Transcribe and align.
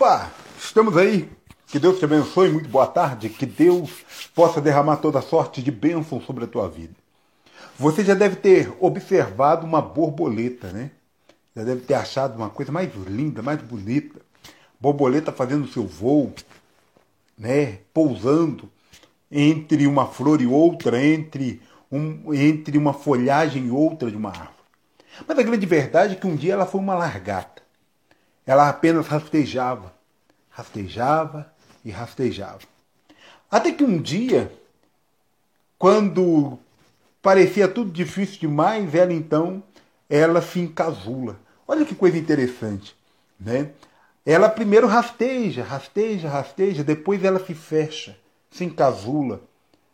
Opa, 0.00 0.30
estamos 0.56 0.96
aí. 0.96 1.28
Que 1.66 1.80
Deus 1.80 1.98
te 1.98 2.04
abençoe, 2.04 2.52
muito 2.52 2.68
boa 2.68 2.86
tarde. 2.86 3.28
Que 3.28 3.44
Deus 3.44 3.90
possa 4.32 4.60
derramar 4.60 4.98
toda 4.98 5.20
sorte 5.20 5.60
de 5.60 5.72
bênção 5.72 6.20
sobre 6.20 6.44
a 6.44 6.46
tua 6.46 6.68
vida. 6.68 6.94
Você 7.76 8.04
já 8.04 8.14
deve 8.14 8.36
ter 8.36 8.72
observado 8.78 9.66
uma 9.66 9.82
borboleta, 9.82 10.68
né? 10.70 10.92
Já 11.56 11.64
deve 11.64 11.80
ter 11.80 11.94
achado 11.94 12.36
uma 12.36 12.48
coisa 12.48 12.70
mais 12.70 12.94
linda, 13.08 13.42
mais 13.42 13.60
bonita. 13.60 14.20
Borboleta 14.78 15.32
fazendo 15.32 15.66
seu 15.66 15.84
voo, 15.84 16.32
né? 17.36 17.80
Pousando 17.92 18.70
entre 19.28 19.84
uma 19.84 20.06
flor 20.06 20.40
e 20.40 20.46
outra, 20.46 21.04
entre, 21.04 21.60
um, 21.90 22.32
entre 22.32 22.78
uma 22.78 22.92
folhagem 22.92 23.66
e 23.66 23.70
outra 23.72 24.08
de 24.08 24.16
uma 24.16 24.30
árvore. 24.30 24.52
Mas 25.26 25.36
a 25.36 25.42
grande 25.42 25.66
verdade 25.66 26.12
é 26.14 26.16
que 26.16 26.26
um 26.28 26.36
dia 26.36 26.52
ela 26.52 26.66
foi 26.66 26.80
uma 26.80 26.94
largata. 26.94 27.66
Ela 28.48 28.70
apenas 28.70 29.06
rastejava, 29.06 29.92
rastejava 30.48 31.52
e 31.84 31.90
rastejava. 31.90 32.60
Até 33.50 33.72
que 33.72 33.84
um 33.84 34.00
dia, 34.00 34.50
quando 35.78 36.58
parecia 37.20 37.68
tudo 37.68 37.90
difícil 37.90 38.40
demais, 38.40 38.94
ela 38.94 39.12
então 39.12 39.62
ela 40.08 40.40
se 40.40 40.60
encasula. 40.60 41.38
Olha 41.66 41.84
que 41.84 41.94
coisa 41.94 42.16
interessante, 42.16 42.96
né? 43.38 43.72
Ela 44.24 44.48
primeiro 44.48 44.86
rasteja, 44.86 45.62
rasteja, 45.62 46.30
rasteja, 46.30 46.82
depois 46.82 47.22
ela 47.22 47.44
se 47.44 47.52
fecha, 47.52 48.16
se 48.50 48.64
encasula, 48.64 49.42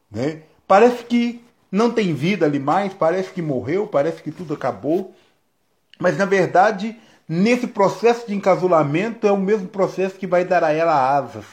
né? 0.08 0.42
Parece 0.64 1.02
que 1.02 1.44
não 1.72 1.90
tem 1.90 2.14
vida 2.14 2.46
ali 2.46 2.60
mais, 2.60 2.94
parece 2.94 3.32
que 3.32 3.42
morreu, 3.42 3.88
parece 3.88 4.22
que 4.22 4.30
tudo 4.30 4.54
acabou. 4.54 5.12
Mas 5.98 6.16
na 6.16 6.24
verdade 6.24 6.96
Nesse 7.28 7.66
processo 7.66 8.26
de 8.26 8.34
encasulamento 8.34 9.26
é 9.26 9.32
o 9.32 9.38
mesmo 9.38 9.66
processo 9.68 10.16
que 10.16 10.26
vai 10.26 10.44
dar 10.44 10.62
a 10.62 10.72
ela 10.72 11.16
asas. 11.16 11.46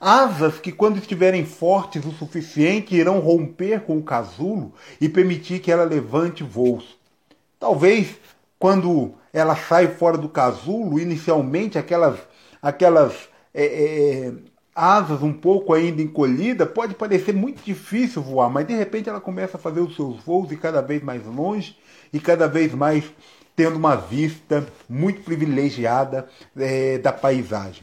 Asas 0.00 0.58
que, 0.58 0.72
quando 0.72 0.98
estiverem 0.98 1.44
fortes 1.44 2.04
o 2.04 2.12
suficiente, 2.12 2.94
irão 2.94 3.18
romper 3.18 3.80
com 3.80 3.98
o 3.98 4.02
casulo 4.02 4.72
e 5.00 5.08
permitir 5.08 5.60
que 5.60 5.70
ela 5.70 5.84
levante 5.84 6.42
voos. 6.42 6.98
Talvez, 7.58 8.14
quando 8.58 9.14
ela 9.32 9.54
sai 9.54 9.88
fora 9.88 10.16
do 10.16 10.28
casulo, 10.28 10.98
inicialmente 10.98 11.78
aquelas, 11.78 12.18
aquelas 12.62 13.14
é, 13.52 13.64
é, 13.64 14.32
asas 14.74 15.22
um 15.22 15.32
pouco 15.32 15.74
ainda 15.74 16.00
encolhidas, 16.00 16.68
pode 16.70 16.94
parecer 16.94 17.34
muito 17.34 17.62
difícil 17.62 18.22
voar, 18.22 18.50
mas 18.50 18.66
de 18.66 18.74
repente 18.74 19.08
ela 19.08 19.20
começa 19.20 19.56
a 19.56 19.60
fazer 19.60 19.80
os 19.80 19.94
seus 19.94 20.22
voos 20.22 20.50
e 20.52 20.56
cada 20.56 20.80
vez 20.80 21.02
mais 21.02 21.24
longe 21.26 21.76
e 22.12 22.20
cada 22.20 22.46
vez 22.46 22.74
mais 22.74 23.04
tendo 23.56 23.76
uma 23.76 23.96
vista 23.96 24.66
muito 24.86 25.22
privilegiada 25.22 26.28
é, 26.56 26.98
da 26.98 27.12
paisagem. 27.12 27.82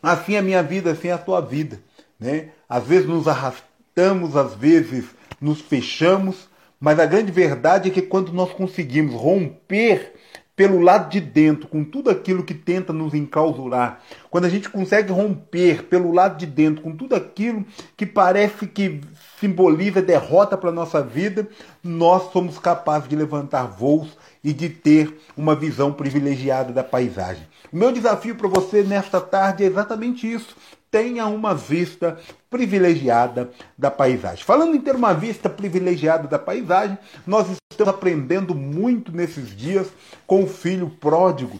Assim 0.00 0.36
é 0.36 0.38
a 0.38 0.42
minha 0.42 0.62
vida, 0.62 0.92
assim 0.92 1.08
é 1.08 1.12
a 1.12 1.18
tua 1.18 1.40
vida. 1.40 1.80
Né? 2.18 2.50
Às 2.68 2.86
vezes 2.86 3.08
nos 3.08 3.26
arrastamos, 3.26 4.36
às 4.36 4.54
vezes 4.54 5.06
nos 5.40 5.60
fechamos, 5.60 6.48
mas 6.78 6.98
a 7.00 7.06
grande 7.06 7.32
verdade 7.32 7.88
é 7.88 7.92
que 7.92 8.02
quando 8.02 8.32
nós 8.32 8.52
conseguimos 8.52 9.14
romper 9.14 10.14
pelo 10.62 10.78
lado 10.78 11.10
de 11.10 11.20
dentro, 11.20 11.66
com 11.66 11.82
tudo 11.82 12.08
aquilo 12.08 12.44
que 12.44 12.54
tenta 12.54 12.92
nos 12.92 13.14
enclausurar, 13.14 14.00
quando 14.30 14.44
a 14.44 14.48
gente 14.48 14.68
consegue 14.68 15.12
romper 15.12 15.82
pelo 15.88 16.12
lado 16.12 16.38
de 16.38 16.46
dentro, 16.46 16.84
com 16.84 16.94
tudo 16.94 17.16
aquilo 17.16 17.66
que 17.96 18.06
parece 18.06 18.68
que 18.68 19.00
simboliza 19.40 20.00
derrota 20.00 20.56
para 20.56 20.70
a 20.70 20.72
nossa 20.72 21.02
vida, 21.02 21.48
nós 21.82 22.30
somos 22.30 22.60
capazes 22.60 23.08
de 23.08 23.16
levantar 23.16 23.64
voos 23.64 24.16
e 24.44 24.52
de 24.52 24.68
ter 24.68 25.18
uma 25.36 25.56
visão 25.56 25.92
privilegiada 25.92 26.72
da 26.72 26.84
paisagem. 26.84 27.42
O 27.72 27.76
meu 27.76 27.90
desafio 27.90 28.36
para 28.36 28.46
você 28.46 28.84
nesta 28.84 29.20
tarde 29.20 29.64
é 29.64 29.66
exatamente 29.66 30.32
isso. 30.32 30.54
Tenha 30.92 31.26
uma 31.26 31.54
vista 31.54 32.18
privilegiada 32.50 33.50
da 33.78 33.90
paisagem. 33.90 34.44
Falando 34.44 34.76
em 34.76 34.80
ter 34.80 34.94
uma 34.94 35.14
vista 35.14 35.48
privilegiada 35.48 36.28
da 36.28 36.38
paisagem, 36.38 36.98
nós 37.26 37.46
estamos 37.70 37.94
aprendendo 37.94 38.54
muito 38.54 39.10
nesses 39.10 39.56
dias 39.56 39.88
com 40.26 40.44
o 40.44 40.46
filho 40.46 40.90
pródigo. 41.00 41.58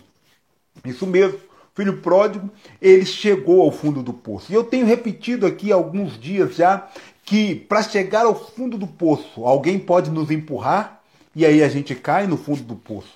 Isso 0.84 1.06
mesmo, 1.06 1.38
o 1.38 1.75
filho 1.75 2.03
pródigo, 2.03 2.50
ele 2.81 3.06
chegou 3.06 3.62
ao 3.62 3.72
fundo 3.72 4.03
do 4.03 4.12
poço. 4.12 4.53
E 4.53 4.54
eu 4.54 4.65
tenho 4.65 4.84
repetido 4.84 5.47
aqui 5.47 5.72
alguns 5.72 6.20
dias 6.20 6.54
já 6.54 6.87
que 7.25 7.54
para 7.54 7.82
chegar 7.82 8.26
ao 8.26 8.34
fundo 8.34 8.76
do 8.76 8.87
poço, 8.87 9.47
alguém 9.47 9.78
pode 9.78 10.10
nos 10.10 10.31
empurrar, 10.31 11.00
e 11.34 11.47
aí 11.47 11.62
a 11.62 11.69
gente 11.70 11.94
cai 11.94 12.26
no 12.26 12.37
fundo 12.37 12.62
do 12.64 12.76
poço. 12.76 13.14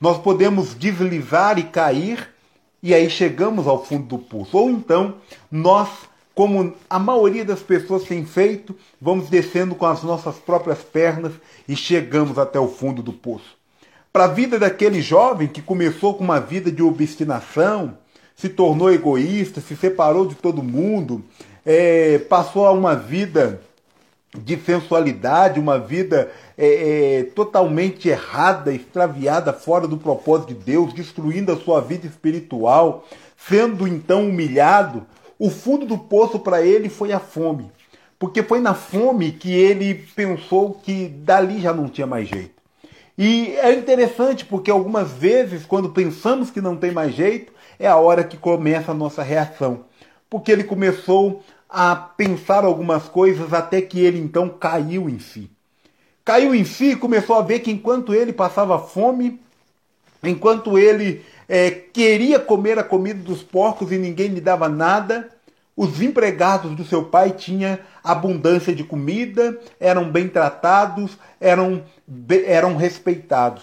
Nós 0.00 0.16
podemos 0.16 0.74
deslizar 0.74 1.58
e 1.58 1.64
cair 1.64 2.37
e 2.82 2.94
aí 2.94 3.10
chegamos 3.10 3.66
ao 3.66 3.84
fundo 3.84 4.06
do 4.06 4.18
poço. 4.18 4.56
Ou 4.56 4.70
então 4.70 5.14
nós, 5.50 5.88
como 6.34 6.74
a 6.88 6.98
maioria 6.98 7.44
das 7.44 7.60
pessoas 7.60 8.04
tem 8.04 8.24
feito, 8.24 8.74
vamos 9.00 9.28
descendo 9.28 9.74
com 9.74 9.86
as 9.86 10.02
nossas 10.02 10.36
próprias 10.36 10.78
pernas 10.78 11.32
e 11.68 11.74
chegamos 11.74 12.38
até 12.38 12.58
o 12.58 12.68
fundo 12.68 13.02
do 13.02 13.12
poço. 13.12 13.56
Para 14.12 14.24
a 14.24 14.28
vida 14.28 14.58
daquele 14.58 15.02
jovem 15.02 15.48
que 15.48 15.60
começou 15.60 16.14
com 16.14 16.24
uma 16.24 16.40
vida 16.40 16.72
de 16.72 16.82
obstinação, 16.82 17.96
se 18.34 18.48
tornou 18.48 18.90
egoísta, 18.92 19.60
se 19.60 19.76
separou 19.76 20.26
de 20.26 20.34
todo 20.36 20.62
mundo, 20.62 21.24
é, 21.66 22.18
passou 22.18 22.66
a 22.66 22.72
uma 22.72 22.94
vida 22.94 23.60
de 24.36 24.56
sensualidade, 24.58 25.58
uma 25.58 25.78
vida 25.78 26.30
é, 26.56 27.18
é, 27.18 27.22
totalmente 27.24 28.08
errada, 28.08 28.72
extraviada, 28.72 29.52
fora 29.52 29.88
do 29.88 29.96
propósito 29.96 30.48
de 30.48 30.54
Deus, 30.54 30.92
destruindo 30.92 31.52
a 31.52 31.56
sua 31.56 31.80
vida 31.80 32.06
espiritual, 32.06 33.06
sendo 33.36 33.88
então 33.88 34.28
humilhado, 34.28 35.06
o 35.38 35.48
fundo 35.50 35.86
do 35.86 35.96
poço 35.96 36.38
para 36.38 36.62
ele 36.62 36.88
foi 36.88 37.12
a 37.12 37.20
fome. 37.20 37.70
Porque 38.18 38.42
foi 38.42 38.60
na 38.60 38.74
fome 38.74 39.32
que 39.32 39.52
ele 39.52 39.94
pensou 39.94 40.74
que 40.74 41.08
dali 41.08 41.60
já 41.60 41.72
não 41.72 41.88
tinha 41.88 42.06
mais 42.06 42.28
jeito. 42.28 42.58
E 43.16 43.54
é 43.56 43.72
interessante 43.72 44.44
porque 44.44 44.70
algumas 44.70 45.12
vezes, 45.12 45.64
quando 45.64 45.90
pensamos 45.90 46.50
que 46.50 46.60
não 46.60 46.76
tem 46.76 46.90
mais 46.90 47.14
jeito, 47.14 47.52
é 47.78 47.86
a 47.86 47.96
hora 47.96 48.24
que 48.24 48.36
começa 48.36 48.90
a 48.90 48.94
nossa 48.94 49.22
reação. 49.22 49.84
Porque 50.28 50.52
ele 50.52 50.64
começou 50.64 51.42
a 51.68 51.94
pensar 51.94 52.64
algumas 52.64 53.04
coisas 53.08 53.52
até 53.52 53.82
que 53.82 54.00
ele 54.00 54.18
então 54.18 54.48
caiu 54.48 55.08
em 55.08 55.18
si. 55.18 55.50
Caiu 56.24 56.54
em 56.54 56.64
si 56.64 56.92
e 56.92 56.96
começou 56.96 57.36
a 57.36 57.42
ver 57.42 57.60
que 57.60 57.70
enquanto 57.70 58.14
ele 58.14 58.32
passava 58.32 58.78
fome, 58.78 59.40
enquanto 60.22 60.78
ele 60.78 61.24
é, 61.48 61.70
queria 61.70 62.38
comer 62.38 62.78
a 62.78 62.84
comida 62.84 63.22
dos 63.22 63.42
porcos 63.42 63.92
e 63.92 63.98
ninguém 63.98 64.28
lhe 64.28 64.40
dava 64.40 64.68
nada, 64.68 65.28
os 65.76 66.02
empregados 66.02 66.74
do 66.74 66.84
seu 66.84 67.04
pai 67.04 67.30
tinham 67.30 67.78
abundância 68.02 68.74
de 68.74 68.82
comida, 68.82 69.58
eram 69.78 70.10
bem 70.10 70.28
tratados, 70.28 71.16
eram, 71.40 71.84
eram 72.46 72.76
respeitados. 72.76 73.62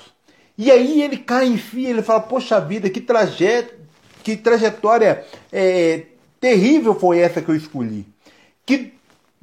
E 0.58 0.72
aí 0.72 1.02
ele 1.02 1.18
cai 1.18 1.48
em 1.48 1.58
si, 1.58 1.86
ele 1.86 2.02
fala: 2.02 2.22
Poxa 2.22 2.60
vida, 2.62 2.90
que, 2.90 3.02
traje, 3.02 3.68
que 4.24 4.38
trajetória 4.38 5.26
é, 5.52 6.04
terrível 6.46 6.94
foi 6.94 7.18
essa 7.18 7.42
que 7.42 7.50
eu 7.50 7.56
escolhi? 7.56 8.06
Que 8.64 8.94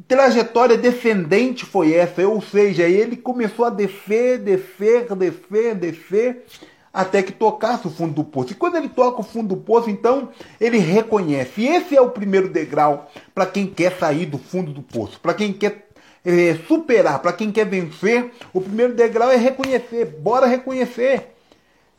trajetória 0.06 0.78
descendente 0.78 1.66
foi 1.66 1.94
essa? 1.94 2.24
Ou 2.28 2.40
seja, 2.40 2.84
ele 2.84 3.16
começou 3.16 3.64
a 3.64 3.70
descer, 3.70 4.38
descer, 4.38 5.12
descer, 5.16 5.74
descer, 5.74 6.44
até 6.92 7.20
que 7.20 7.32
tocasse 7.32 7.88
o 7.88 7.91
fundo 7.91 8.15
do 8.15 8.22
poço. 8.22 8.53
E 8.53 8.54
quando 8.54 8.77
ele 8.77 8.88
toca 8.88 9.21
o 9.21 9.24
fundo 9.24 9.48
do 9.48 9.60
poço, 9.60 9.91
então 9.91 10.28
ele 10.60 10.78
reconhece. 10.78 11.62
E 11.62 11.66
esse 11.66 11.97
é 11.97 12.00
o 12.00 12.10
primeiro 12.10 12.48
degrau 12.48 13.10
para 13.34 13.47
quem 13.47 13.66
quer 13.66 13.98
sair 13.98 14.27
do 14.27 14.38
fundo 14.38 14.72
do 14.72 14.80
poço, 14.80 15.18
para 15.18 15.34
quem 15.34 15.53
quer 15.53 15.88
é, 16.24 16.54
superar, 16.68 17.21
para 17.21 17.32
quem 17.32 17.50
quer 17.50 17.66
vencer. 17.66 18.30
O 18.53 18.60
primeiro 18.60 18.94
degrau 18.94 19.28
é 19.28 19.36
reconhecer. 19.36 20.04
Bora 20.04 20.47
reconhecer. 20.47 21.31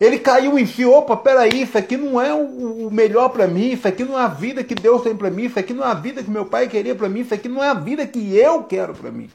Ele 0.04 0.20
caiu 0.20 0.60
em 0.60 0.66
si, 0.66 0.84
opa, 0.84 1.16
peraí, 1.16 1.62
isso 1.62 1.78
aqui 1.78 1.96
não 1.96 2.20
é 2.20 2.34
o 2.34 2.90
melhor 2.92 3.30
para 3.30 3.48
mim, 3.48 3.72
isso 3.72 3.88
aqui 3.88 4.04
não 4.04 4.20
é 4.20 4.24
a 4.24 4.28
vida 4.28 4.62
que 4.62 4.76
Deus 4.76 5.02
tem 5.02 5.16
para 5.16 5.30
mim, 5.30 5.46
isso 5.46 5.58
aqui 5.58 5.74
não 5.74 5.82
é 5.82 5.92
a 5.92 5.94
vida 5.94 6.22
que 6.22 6.30
meu 6.30 6.46
pai 6.46 6.68
queria 6.68 6.94
para 6.94 7.08
mim, 7.08 7.22
isso 7.22 7.34
aqui 7.34 7.48
não 7.48 7.64
é 7.64 7.70
a 7.70 7.74
vida 7.74 8.06
que 8.06 8.36
eu 8.36 8.64
quero 8.64 8.94
para 8.94 9.10
mim. 9.10 9.30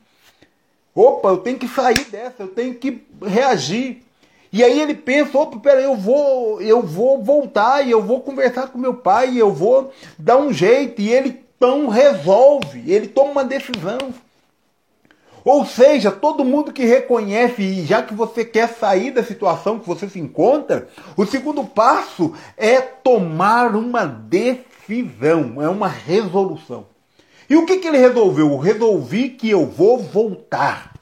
Opa, 0.95 1.31
eu 1.31 1.39
tenho 1.39 1.59
que 1.59 1.67
sair 1.67 2.05
dessa, 2.11 2.43
eu 2.43 2.49
tenho 2.49 2.75
que 2.75 3.03
reagir. 3.25 4.03
E 4.53 4.63
aí 4.63 4.79
ele 4.79 4.93
pensa, 4.93 5.39
opa, 5.39 5.59
peraí, 5.59 5.85
eu 5.85 5.97
vou, 5.97 6.61
eu 6.61 6.83
vou 6.83 7.25
voltar 7.25 7.81
e 7.87 7.91
eu 7.91 8.03
vou 8.03 8.21
conversar 8.21 8.69
com 8.69 8.77
meu 8.77 8.93
pai, 8.93 9.31
e 9.31 9.39
eu 9.39 9.51
vou 9.51 9.91
dar 10.19 10.37
um 10.37 10.53
jeito, 10.53 11.01
e 11.01 11.09
ele 11.09 11.41
então 11.57 11.89
resolve, 11.89 12.85
ele 12.87 13.09
toma 13.09 13.31
uma 13.31 13.45
decisão. 13.45 14.13
Ou 15.49 15.65
seja, 15.65 16.11
todo 16.11 16.45
mundo 16.45 16.75
que 16.75 16.85
reconhece, 16.85 17.63
e 17.63 17.87
já 17.87 18.03
que 18.03 18.13
você 18.13 18.45
quer 18.45 18.69
sair 18.69 19.13
da 19.13 19.25
situação 19.25 19.79
que 19.79 19.89
você 19.89 20.07
se 20.07 20.21
encontra, 20.21 20.89
o 21.17 21.25
segundo 21.25 21.65
passo 21.65 22.35
é 22.55 22.83
tomar 22.83 23.75
uma 23.75 24.05
decisão, 24.05 25.63
é 25.63 25.67
uma 25.67 25.89
resolução. 25.89 26.85
E 27.49 27.57
o 27.57 27.65
que, 27.65 27.79
que 27.79 27.89
ele 27.89 27.97
resolveu? 27.97 28.59
Resolvi 28.59 29.31
que 29.31 29.49
eu 29.49 29.65
vou 29.65 29.99
voltar. 29.99 30.93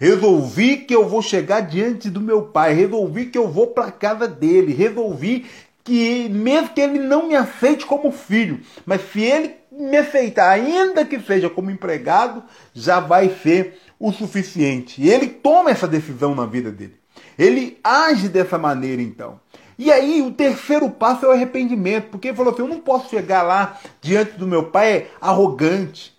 Resolvi 0.00 0.78
que 0.78 0.96
eu 0.96 1.08
vou 1.08 1.22
chegar 1.22 1.60
diante 1.60 2.10
do 2.10 2.20
meu 2.20 2.42
pai. 2.42 2.74
Resolvi 2.74 3.26
que 3.26 3.38
eu 3.38 3.48
vou 3.48 3.68
para 3.68 3.92
casa 3.92 4.26
dele. 4.26 4.74
Resolvi 4.74 5.46
que 5.84 6.28
mesmo 6.28 6.70
que 6.70 6.80
ele 6.80 6.98
não 6.98 7.28
me 7.28 7.36
aceite 7.36 7.86
como 7.86 8.10
filho, 8.10 8.60
mas 8.84 9.00
se 9.12 9.20
ele 9.20 9.61
me 9.78 9.96
aceitar, 9.96 10.50
ainda 10.50 11.04
que 11.04 11.18
seja 11.20 11.48
como 11.48 11.70
empregado, 11.70 12.42
já 12.74 13.00
vai 13.00 13.30
ser 13.42 13.80
o 13.98 14.12
suficiente. 14.12 15.00
E 15.00 15.08
ele 15.08 15.28
toma 15.28 15.70
essa 15.70 15.88
decisão 15.88 16.34
na 16.34 16.46
vida 16.46 16.70
dele. 16.70 16.96
Ele 17.38 17.78
age 17.82 18.28
dessa 18.28 18.58
maneira 18.58 19.00
então. 19.00 19.40
E 19.78 19.90
aí 19.90 20.22
o 20.22 20.30
terceiro 20.30 20.88
passo 20.90 21.24
é 21.24 21.28
o 21.28 21.32
arrependimento, 21.32 22.08
porque 22.10 22.28
ele 22.28 22.36
falou 22.36 22.52
assim: 22.52 22.62
eu 22.62 22.68
não 22.68 22.80
posso 22.80 23.08
chegar 23.08 23.42
lá 23.42 23.80
diante 24.00 24.32
do 24.32 24.46
meu 24.46 24.64
pai 24.64 25.08
arrogante, 25.20 26.14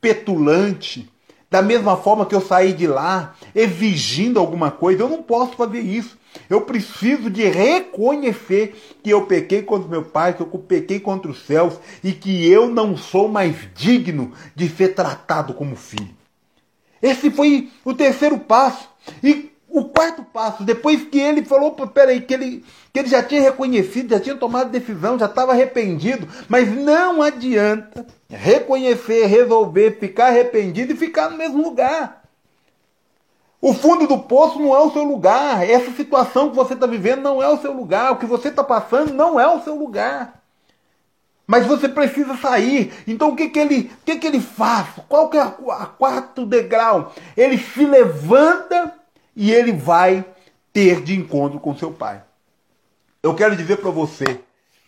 petulante, 0.00 1.08
da 1.50 1.62
mesma 1.62 1.96
forma 1.96 2.26
que 2.26 2.34
eu 2.34 2.40
saí 2.40 2.72
de 2.72 2.86
lá 2.86 3.34
exigindo 3.54 4.38
alguma 4.38 4.70
coisa. 4.70 5.02
Eu 5.02 5.08
não 5.08 5.22
posso 5.22 5.52
fazer 5.52 5.80
isso. 5.80 6.17
Eu 6.48 6.62
preciso 6.62 7.30
de 7.30 7.44
reconhecer 7.44 8.74
que 9.02 9.10
eu 9.10 9.26
pequei 9.26 9.62
contra 9.62 9.88
meu 9.88 10.04
pai, 10.04 10.34
que 10.34 10.40
eu 10.40 10.46
pequei 10.46 11.00
contra 11.00 11.30
os 11.30 11.44
céus 11.44 11.74
e 12.02 12.12
que 12.12 12.48
eu 12.50 12.68
não 12.68 12.96
sou 12.96 13.28
mais 13.28 13.56
digno 13.74 14.32
de 14.54 14.68
ser 14.68 14.94
tratado 14.94 15.54
como 15.54 15.76
filho. 15.76 16.16
Esse 17.02 17.30
foi 17.30 17.70
o 17.84 17.94
terceiro 17.94 18.38
passo. 18.38 18.88
E 19.22 19.50
o 19.68 19.84
quarto 19.84 20.24
passo, 20.24 20.64
depois 20.64 21.04
que 21.04 21.18
ele 21.18 21.44
falou, 21.44 21.72
peraí, 21.72 22.22
que 22.22 22.34
ele, 22.34 22.64
que 22.92 22.98
ele 22.98 23.08
já 23.08 23.22
tinha 23.22 23.40
reconhecido, 23.40 24.10
já 24.10 24.20
tinha 24.20 24.34
tomado 24.34 24.70
decisão, 24.70 25.18
já 25.18 25.26
estava 25.26 25.52
arrependido, 25.52 26.26
mas 26.48 26.68
não 26.74 27.22
adianta 27.22 28.06
reconhecer, 28.28 29.26
resolver, 29.26 29.98
ficar 30.00 30.28
arrependido 30.28 30.92
e 30.92 30.96
ficar 30.96 31.30
no 31.30 31.36
mesmo 31.36 31.62
lugar. 31.62 32.17
O 33.60 33.74
fundo 33.74 34.06
do 34.06 34.18
poço 34.18 34.58
não 34.58 34.74
é 34.74 34.80
o 34.80 34.90
seu 34.92 35.02
lugar. 35.02 35.68
Essa 35.68 35.90
situação 35.92 36.50
que 36.50 36.56
você 36.56 36.74
está 36.74 36.86
vivendo 36.86 37.22
não 37.22 37.42
é 37.42 37.48
o 37.48 37.60
seu 37.60 37.72
lugar. 37.72 38.12
O 38.12 38.16
que 38.16 38.26
você 38.26 38.48
está 38.48 38.62
passando 38.62 39.12
não 39.12 39.38
é 39.38 39.46
o 39.46 39.62
seu 39.62 39.74
lugar. 39.74 40.40
Mas 41.46 41.66
você 41.66 41.88
precisa 41.88 42.36
sair. 42.36 42.92
Então 43.06 43.30
o 43.30 43.36
que, 43.36 43.48
que, 43.48 43.58
ele, 43.58 43.90
o 44.02 44.04
que, 44.04 44.16
que 44.16 44.26
ele 44.26 44.40
faz? 44.40 44.86
Qual 45.08 45.28
que 45.28 45.38
é 45.38 45.40
a 45.40 45.86
quarto 45.86 46.44
degrau? 46.44 47.12
Ele 47.36 47.58
se 47.58 47.84
levanta 47.84 48.94
e 49.34 49.50
ele 49.50 49.72
vai 49.72 50.24
ter 50.72 51.00
de 51.00 51.18
encontro 51.18 51.58
com 51.58 51.76
seu 51.76 51.90
pai. 51.90 52.22
Eu 53.22 53.34
quero 53.34 53.56
dizer 53.56 53.78
para 53.78 53.90
você, 53.90 54.40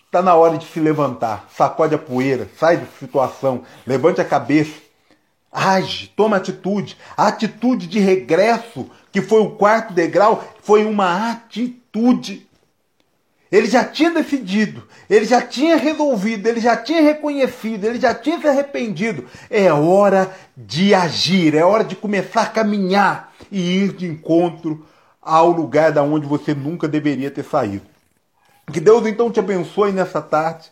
está 0.05 0.23
na 0.23 0.35
hora 0.35 0.59
de 0.59 0.67
se 0.67 0.79
levantar, 0.79 1.47
sacode 1.57 1.95
a 1.95 1.99
poeira, 1.99 2.49
sai 2.59 2.77
da 2.77 2.87
situação, 2.99 3.63
levante 3.87 4.21
a 4.21 4.25
cabeça, 4.25 4.75
age, 5.53 6.13
toma 6.17 6.37
atitude. 6.37 6.97
A 7.17 7.29
atitude 7.29 7.87
de 7.87 7.99
regresso, 7.99 8.89
que 9.11 9.21
foi 9.21 9.41
o 9.41 9.51
quarto 9.51 9.93
degrau, 9.93 10.45
foi 10.63 10.85
uma 10.85 11.31
atitude. 11.31 12.49
Ele 13.51 13.67
já 13.67 13.85
tinha 13.85 14.13
decidido, 14.13 14.87
ele 15.09 15.25
já 15.25 15.43
tinha 15.43 15.77
resolvido, 15.77 16.47
ele 16.47 16.61
já 16.61 16.77
tinha 16.77 17.03
reconhecido, 17.03 17.85
ele 17.85 18.01
já 18.01 18.15
tinha 18.15 18.41
se 18.41 18.47
arrependido. 18.47 19.27
É 19.51 19.73
hora 19.73 20.33
de 20.57 20.95
agir, 20.95 21.57
é 21.57 21.65
hora 21.65 21.83
de 21.83 21.97
começar 21.97 22.43
a 22.43 22.47
caminhar 22.47 23.33
e 23.51 23.61
ir 23.61 23.93
de 23.93 24.07
encontro 24.07 24.87
ao 25.21 25.51
lugar 25.51 25.91
da 25.91 26.03
onde 26.03 26.27
você 26.27 26.55
nunca 26.55 26.87
deveria 26.87 27.31
ter 27.31 27.45
saído. 27.45 27.85
Que 28.73 28.79
Deus 28.79 29.05
então 29.05 29.33
te 29.33 29.41
abençoe 29.41 29.91
nessa 29.91 30.23
tarde, 30.23 30.71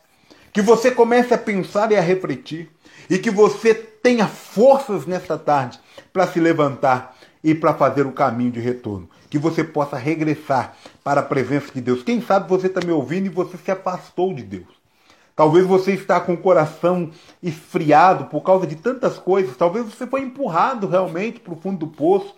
que 0.52 0.62
você 0.62 0.92
comece 0.92 1.34
a 1.34 1.38
pensar 1.38 1.90
e 1.90 1.96
a 1.96 2.00
refletir 2.00 2.70
e 3.08 3.18
que 3.18 3.30
você 3.30 3.74
tenha 3.74 4.26
forças 4.26 5.06
nessa 5.06 5.38
tarde 5.38 5.78
para 6.12 6.26
se 6.26 6.40
levantar 6.40 7.16
e 7.42 7.54
para 7.54 7.74
fazer 7.74 8.06
o 8.06 8.12
caminho 8.12 8.50
de 8.50 8.60
retorno. 8.60 9.08
Que 9.30 9.38
você 9.38 9.62
possa 9.62 9.96
regressar 9.96 10.74
para 11.04 11.20
a 11.20 11.24
presença 11.24 11.72
de 11.72 11.80
Deus. 11.80 12.02
Quem 12.02 12.20
sabe 12.20 12.48
você 12.48 12.66
está 12.66 12.80
me 12.84 12.92
ouvindo 12.92 13.26
e 13.26 13.30
você 13.30 13.56
se 13.56 13.70
afastou 13.70 14.32
de 14.34 14.42
Deus. 14.42 14.78
Talvez 15.36 15.64
você 15.64 15.92
está 15.92 16.18
com 16.20 16.34
o 16.34 16.38
coração 16.38 17.10
esfriado 17.42 18.24
por 18.24 18.42
causa 18.42 18.66
de 18.66 18.74
tantas 18.74 19.18
coisas. 19.18 19.56
Talvez 19.56 19.86
você 19.86 20.06
foi 20.06 20.22
empurrado 20.22 20.88
realmente 20.88 21.38
para 21.38 21.52
o 21.52 21.56
fundo 21.56 21.78
do 21.78 21.86
poço 21.86 22.34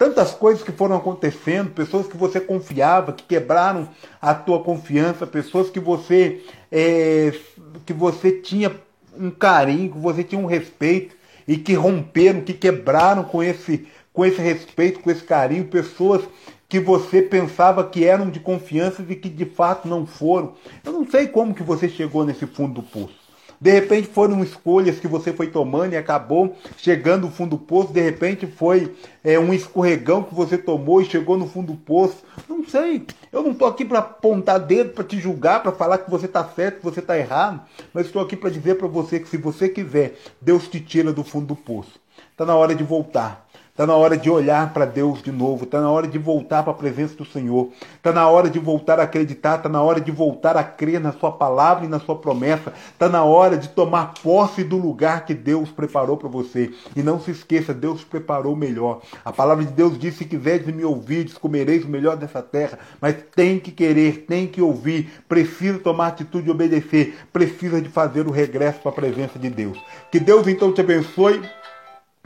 tantas 0.00 0.30
coisas 0.30 0.62
que 0.62 0.72
foram 0.72 0.96
acontecendo, 0.96 1.72
pessoas 1.72 2.06
que 2.06 2.16
você 2.16 2.40
confiava, 2.40 3.12
que 3.12 3.22
quebraram 3.22 3.86
a 4.18 4.34
tua 4.34 4.64
confiança, 4.64 5.26
pessoas 5.26 5.68
que 5.68 5.78
você 5.78 6.42
é, 6.72 7.38
que 7.84 7.92
você 7.92 8.32
tinha 8.32 8.74
um 9.18 9.30
carinho, 9.30 9.92
que 9.92 9.98
você 9.98 10.24
tinha 10.24 10.40
um 10.40 10.46
respeito 10.46 11.16
e 11.46 11.56
que 11.56 11.74
romperam, 11.74 12.40
que 12.42 12.52
quebraram 12.52 13.24
com 13.24 13.42
esse 13.42 13.86
com 14.12 14.24
esse 14.24 14.40
respeito, 14.40 15.00
com 15.00 15.10
esse 15.10 15.22
carinho, 15.22 15.64
pessoas 15.66 16.22
que 16.68 16.80
você 16.80 17.22
pensava 17.22 17.88
que 17.88 18.04
eram 18.04 18.28
de 18.28 18.40
confiança 18.40 19.04
e 19.08 19.16
que 19.16 19.28
de 19.28 19.44
fato 19.44 19.88
não 19.88 20.06
foram. 20.06 20.54
Eu 20.84 20.92
não 20.92 21.08
sei 21.08 21.26
como 21.26 21.54
que 21.54 21.62
você 21.62 21.88
chegou 21.88 22.24
nesse 22.24 22.46
fundo 22.46 22.74
do 22.74 22.82
poço. 22.82 23.19
De 23.60 23.70
repente 23.70 24.08
foram 24.08 24.42
escolhas 24.42 24.98
que 24.98 25.06
você 25.06 25.34
foi 25.34 25.48
tomando 25.48 25.92
e 25.92 25.96
acabou 25.96 26.56
chegando 26.78 27.26
no 27.26 27.32
fundo 27.32 27.50
do 27.50 27.58
poço. 27.58 27.92
De 27.92 28.00
repente 28.00 28.46
foi 28.46 28.94
é, 29.22 29.38
um 29.38 29.52
escorregão 29.52 30.22
que 30.22 30.34
você 30.34 30.56
tomou 30.56 31.02
e 31.02 31.04
chegou 31.04 31.36
no 31.36 31.46
fundo 31.46 31.72
do 31.72 31.78
poço. 31.78 32.24
Não 32.48 32.64
sei. 32.66 33.06
Eu 33.30 33.42
não 33.42 33.50
estou 33.50 33.68
aqui 33.68 33.84
para 33.84 33.98
apontar 33.98 34.58
dedo, 34.58 34.94
para 34.94 35.04
te 35.04 35.20
julgar, 35.20 35.62
para 35.62 35.72
falar 35.72 35.98
que 35.98 36.10
você 36.10 36.24
está 36.24 36.42
certo, 36.42 36.78
que 36.78 36.84
você 36.84 37.00
está 37.00 37.18
errado. 37.18 37.60
Mas 37.92 38.06
estou 38.06 38.22
aqui 38.22 38.34
para 38.34 38.48
dizer 38.48 38.76
para 38.76 38.88
você 38.88 39.20
que 39.20 39.28
se 39.28 39.36
você 39.36 39.68
quiser, 39.68 40.18
Deus 40.40 40.66
te 40.66 40.80
tira 40.80 41.12
do 41.12 41.22
fundo 41.22 41.48
do 41.48 41.56
poço. 41.56 42.00
Está 42.32 42.46
na 42.46 42.56
hora 42.56 42.74
de 42.74 42.82
voltar. 42.82 43.46
Está 43.70 43.86
na 43.86 43.94
hora 43.94 44.16
de 44.16 44.28
olhar 44.28 44.74
para 44.74 44.84
Deus 44.84 45.22
de 45.22 45.32
novo, 45.32 45.64
está 45.64 45.80
na 45.80 45.90
hora 45.90 46.06
de 46.06 46.18
voltar 46.18 46.62
para 46.62 46.72
a 46.72 46.76
presença 46.76 47.14
do 47.14 47.24
Senhor, 47.24 47.70
está 47.94 48.12
na 48.12 48.28
hora 48.28 48.50
de 48.50 48.58
voltar 48.58 49.00
a 49.00 49.04
acreditar, 49.04 49.56
está 49.56 49.68
na 49.68 49.80
hora 49.80 50.00
de 50.00 50.10
voltar 50.10 50.56
a 50.56 50.62
crer 50.62 51.00
na 51.00 51.12
Sua 51.12 51.32
palavra 51.32 51.86
e 51.86 51.88
na 51.88 51.98
Sua 51.98 52.16
promessa, 52.16 52.74
está 52.92 53.08
na 53.08 53.24
hora 53.24 53.56
de 53.56 53.68
tomar 53.68 54.14
posse 54.22 54.64
do 54.64 54.76
lugar 54.76 55.24
que 55.24 55.32
Deus 55.32 55.70
preparou 55.70 56.16
para 56.16 56.28
você. 56.28 56.70
E 56.94 57.02
não 57.02 57.18
se 57.18 57.30
esqueça, 57.30 57.72
Deus 57.72 58.04
preparou 58.04 58.54
melhor. 58.54 59.00
A 59.24 59.32
palavra 59.32 59.64
de 59.64 59.72
Deus 59.72 59.98
diz: 59.98 60.16
se 60.16 60.24
quiseres 60.24 60.66
me 60.66 60.84
ouvir, 60.84 61.32
comereis 61.34 61.84
o 61.84 61.88
melhor 61.88 62.16
dessa 62.16 62.42
terra, 62.42 62.78
mas 63.00 63.16
tem 63.34 63.58
que 63.58 63.70
querer, 63.70 64.26
tem 64.26 64.46
que 64.46 64.60
ouvir, 64.60 65.10
precisa 65.28 65.78
tomar 65.78 66.08
atitude 66.08 66.44
de 66.44 66.50
obedecer, 66.50 67.16
precisa 67.32 67.80
de 67.80 67.88
fazer 67.88 68.26
o 68.26 68.30
regresso 68.30 68.80
para 68.80 68.90
a 68.90 68.94
presença 68.94 69.38
de 69.38 69.48
Deus. 69.48 69.78
Que 70.10 70.20
Deus 70.20 70.46
então 70.46 70.72
te 70.72 70.82
abençoe. 70.82 71.40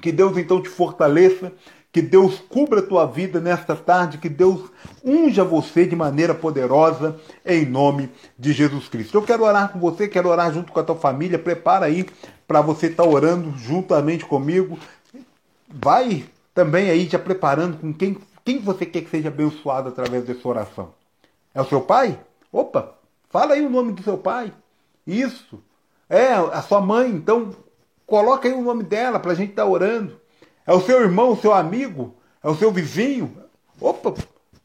Que 0.04 0.12
Deus 0.12 0.36
então 0.36 0.60
te 0.60 0.68
fortaleça, 0.68 1.50
que 1.90 2.02
Deus 2.02 2.38
cubra 2.38 2.80
a 2.80 2.86
tua 2.86 3.06
vida 3.06 3.40
nesta 3.40 3.74
tarde, 3.74 4.18
que 4.18 4.28
Deus 4.28 4.70
unja 5.02 5.42
você 5.42 5.86
de 5.86 5.96
maneira 5.96 6.34
poderosa, 6.34 7.18
em 7.42 7.64
nome 7.64 8.10
de 8.38 8.52
Jesus 8.52 8.86
Cristo. 8.86 9.16
Eu 9.16 9.22
quero 9.22 9.44
orar 9.44 9.72
com 9.72 9.78
você, 9.78 10.06
quero 10.06 10.28
orar 10.28 10.52
junto 10.52 10.72
com 10.72 10.78
a 10.78 10.82
tua 10.82 10.94
família. 10.94 11.38
Prepara 11.38 11.86
aí 11.86 12.04
para 12.46 12.60
você 12.60 12.88
estar 12.88 13.02
tá 13.02 13.08
orando 13.08 13.56
juntamente 13.56 14.26
comigo. 14.26 14.78
Vai 15.70 16.26
também 16.52 16.90
aí 16.90 17.08
já 17.08 17.18
preparando 17.18 17.78
com 17.78 17.90
quem, 17.90 18.18
quem 18.44 18.58
você 18.58 18.84
quer 18.84 19.04
que 19.04 19.10
seja 19.10 19.28
abençoado 19.28 19.88
através 19.88 20.24
dessa 20.24 20.46
oração. 20.46 20.92
É 21.54 21.62
o 21.62 21.66
seu 21.66 21.80
pai? 21.80 22.20
Opa, 22.52 22.92
fala 23.30 23.54
aí 23.54 23.64
o 23.64 23.70
nome 23.70 23.94
do 23.94 24.02
seu 24.02 24.18
pai. 24.18 24.52
Isso. 25.06 25.64
É, 26.10 26.34
a 26.34 26.60
sua 26.60 26.82
mãe. 26.82 27.08
Então, 27.08 27.56
Coloca 28.14 28.46
aí 28.46 28.54
o 28.54 28.62
nome 28.62 28.84
dela 28.84 29.18
para 29.18 29.32
a 29.32 29.34
gente 29.34 29.50
estar 29.50 29.64
tá 29.64 29.68
orando. 29.68 30.20
É 30.64 30.72
o 30.72 30.80
seu 30.80 31.00
irmão, 31.00 31.32
o 31.32 31.36
seu 31.36 31.52
amigo, 31.52 32.14
é 32.44 32.48
o 32.48 32.54
seu 32.54 32.70
vizinho. 32.70 33.36
Opa, 33.80 34.14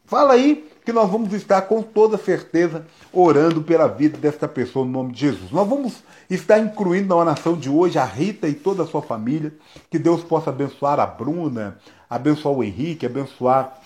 fala 0.06 0.34
aí 0.34 0.70
que 0.86 0.94
nós 0.94 1.10
vamos 1.10 1.34
estar 1.34 1.64
com 1.64 1.82
toda 1.82 2.16
certeza 2.16 2.86
orando 3.12 3.64
pela 3.64 3.88
vida 3.88 4.20
desta 4.20 4.48
pessoa 4.48 4.86
no 4.86 4.92
nome 4.92 5.14
de 5.14 5.22
Jesus. 5.22 5.50
Nós 5.50 5.68
vamos 5.68 6.04
estar 6.30 6.60
incluindo 6.60 7.08
na 7.08 7.16
oração 7.16 7.58
de 7.58 7.72
hoje 7.72 7.98
a 7.98 8.06
Rita 8.06 8.48
e 8.48 8.54
toda 8.54 8.84
a 8.84 8.86
sua 8.86 9.02
família. 9.02 9.52
Que 9.90 9.98
Deus 9.98 10.24
possa 10.24 10.52
abençoar 10.52 11.00
a 11.00 11.08
Bruna, 11.08 11.80
abençoar 12.08 12.54
o 12.54 12.64
Henrique, 12.64 13.08
abençoar 13.08 13.82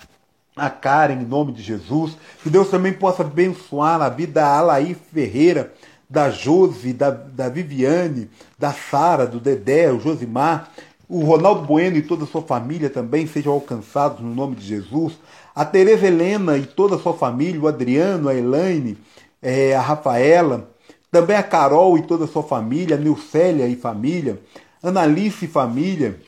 a 0.58 0.70
Karen 0.70 1.22
em 1.22 1.26
nome 1.26 1.54
de 1.54 1.64
Jesus. 1.64 2.18
Que 2.44 2.50
Deus 2.50 2.70
também 2.70 2.92
possa 2.92 3.24
abençoar 3.24 4.02
a 4.02 4.10
vida 4.10 4.42
da 4.42 4.58
Alaí 4.58 4.94
Ferreira 4.94 5.74
da 6.10 6.30
Josi, 6.30 6.94
da, 6.94 7.10
da 7.10 7.50
Viviane, 7.50 8.30
da 8.58 8.72
Sara, 8.72 9.26
do 9.26 9.40
Dedé, 9.40 9.92
o 9.92 10.00
Josimar, 10.00 10.72
o 11.08 11.24
Ronaldo 11.24 11.66
Bueno 11.66 11.98
e 11.98 12.02
toda 12.02 12.24
a 12.24 12.28
sua 12.28 12.42
família 12.42 12.90
também 12.90 13.28
sejam 13.28 13.54
alcançados 13.54 14.20
no 14.20 14.34
nome 14.34 14.56
de 14.56 14.66
Jesus. 14.66 15.14
A 15.54 15.64
Tereza 15.64 16.08
Helena 16.08 16.58
e 16.58 16.66
toda 16.66 16.96
a 16.96 17.00
sua 17.00 17.14
família, 17.14 17.62
o 17.62 17.68
Adriano, 17.68 18.30
a 18.30 18.36
Elaine, 18.36 18.98
é, 19.42 19.76
a 19.76 19.82
Rafaela, 19.82 20.70
também 21.12 21.36
a 21.36 21.44
Carol 21.44 21.98
e 21.98 22.04
toda 22.04 22.26
a 22.26 22.28
sua 22.28 22.42
família, 22.42 22.96
a 22.96 23.00
Nilcélia 23.00 23.68
e 23.68 23.76
família, 23.76 24.40
Analice 24.82 25.46
e 25.46 25.48
família, 25.48 26.20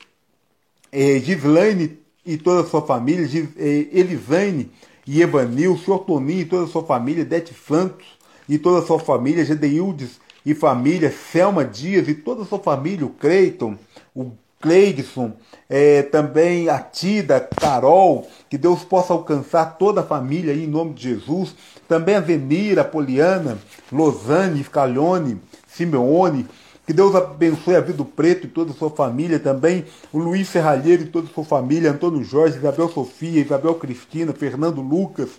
é, 0.91 1.19
Gislaine 1.19 1.97
e 2.25 2.37
toda 2.37 2.61
a 2.61 2.69
sua 2.69 2.81
família, 2.81 3.27
Gis, 3.27 3.49
é, 3.57 3.87
Elisane 3.91 4.71
e 5.07 5.21
Evanil, 5.21 5.73
o 5.73 5.77
Senhor 5.79 5.99
Toninho 5.99 6.41
e 6.41 6.45
toda 6.45 6.65
a 6.65 6.67
sua 6.67 6.83
família, 6.83 7.25
Dete 7.25 7.53
Santos, 7.53 8.05
e 8.47 8.57
toda 8.57 8.79
a 8.79 8.85
sua 8.85 8.99
família, 8.99 9.45
Gedeildes 9.45 10.19
e 10.45 10.53
família, 10.53 11.11
Selma 11.11 11.65
Dias 11.65 12.07
e 12.07 12.13
toda 12.13 12.43
a 12.43 12.45
sua 12.45 12.59
família, 12.59 13.05
o 13.05 13.09
Creiton, 13.09 13.75
o 14.15 14.31
Cleidson, 14.61 15.33
é, 15.69 16.01
também 16.03 16.69
a 16.69 16.79
Tida, 16.79 17.39
Carol, 17.39 18.27
que 18.49 18.57
Deus 18.57 18.83
possa 18.83 19.13
alcançar 19.13 19.77
toda 19.77 20.01
a 20.01 20.03
família 20.03 20.53
aí, 20.53 20.63
em 20.63 20.67
nome 20.67 20.93
de 20.93 21.03
Jesus. 21.03 21.55
Também 21.87 22.15
a 22.15 22.19
Venira, 22.19 22.83
Poliana, 22.83 23.59
Losane, 23.91 24.63
Scalone, 24.63 25.39
Simeone, 25.67 26.47
que 26.85 26.93
Deus 26.93 27.15
abençoe 27.15 27.75
a 27.75 27.81
vida 27.81 27.97
do 27.97 28.05
Preto 28.05 28.45
e 28.45 28.49
toda 28.49 28.71
a 28.71 28.75
sua 28.75 28.89
família 28.89 29.39
também. 29.39 29.85
O 30.11 30.19
Luiz 30.19 30.47
Serralheiro 30.47 31.03
e 31.03 31.07
toda 31.07 31.27
a 31.27 31.33
sua 31.33 31.43
família. 31.43 31.91
Antônio 31.91 32.23
Jorge, 32.23 32.57
Isabel 32.57 32.89
Sofia, 32.89 33.41
Isabel 33.41 33.75
Cristina, 33.75 34.33
Fernando 34.33 34.81
Lucas 34.81 35.29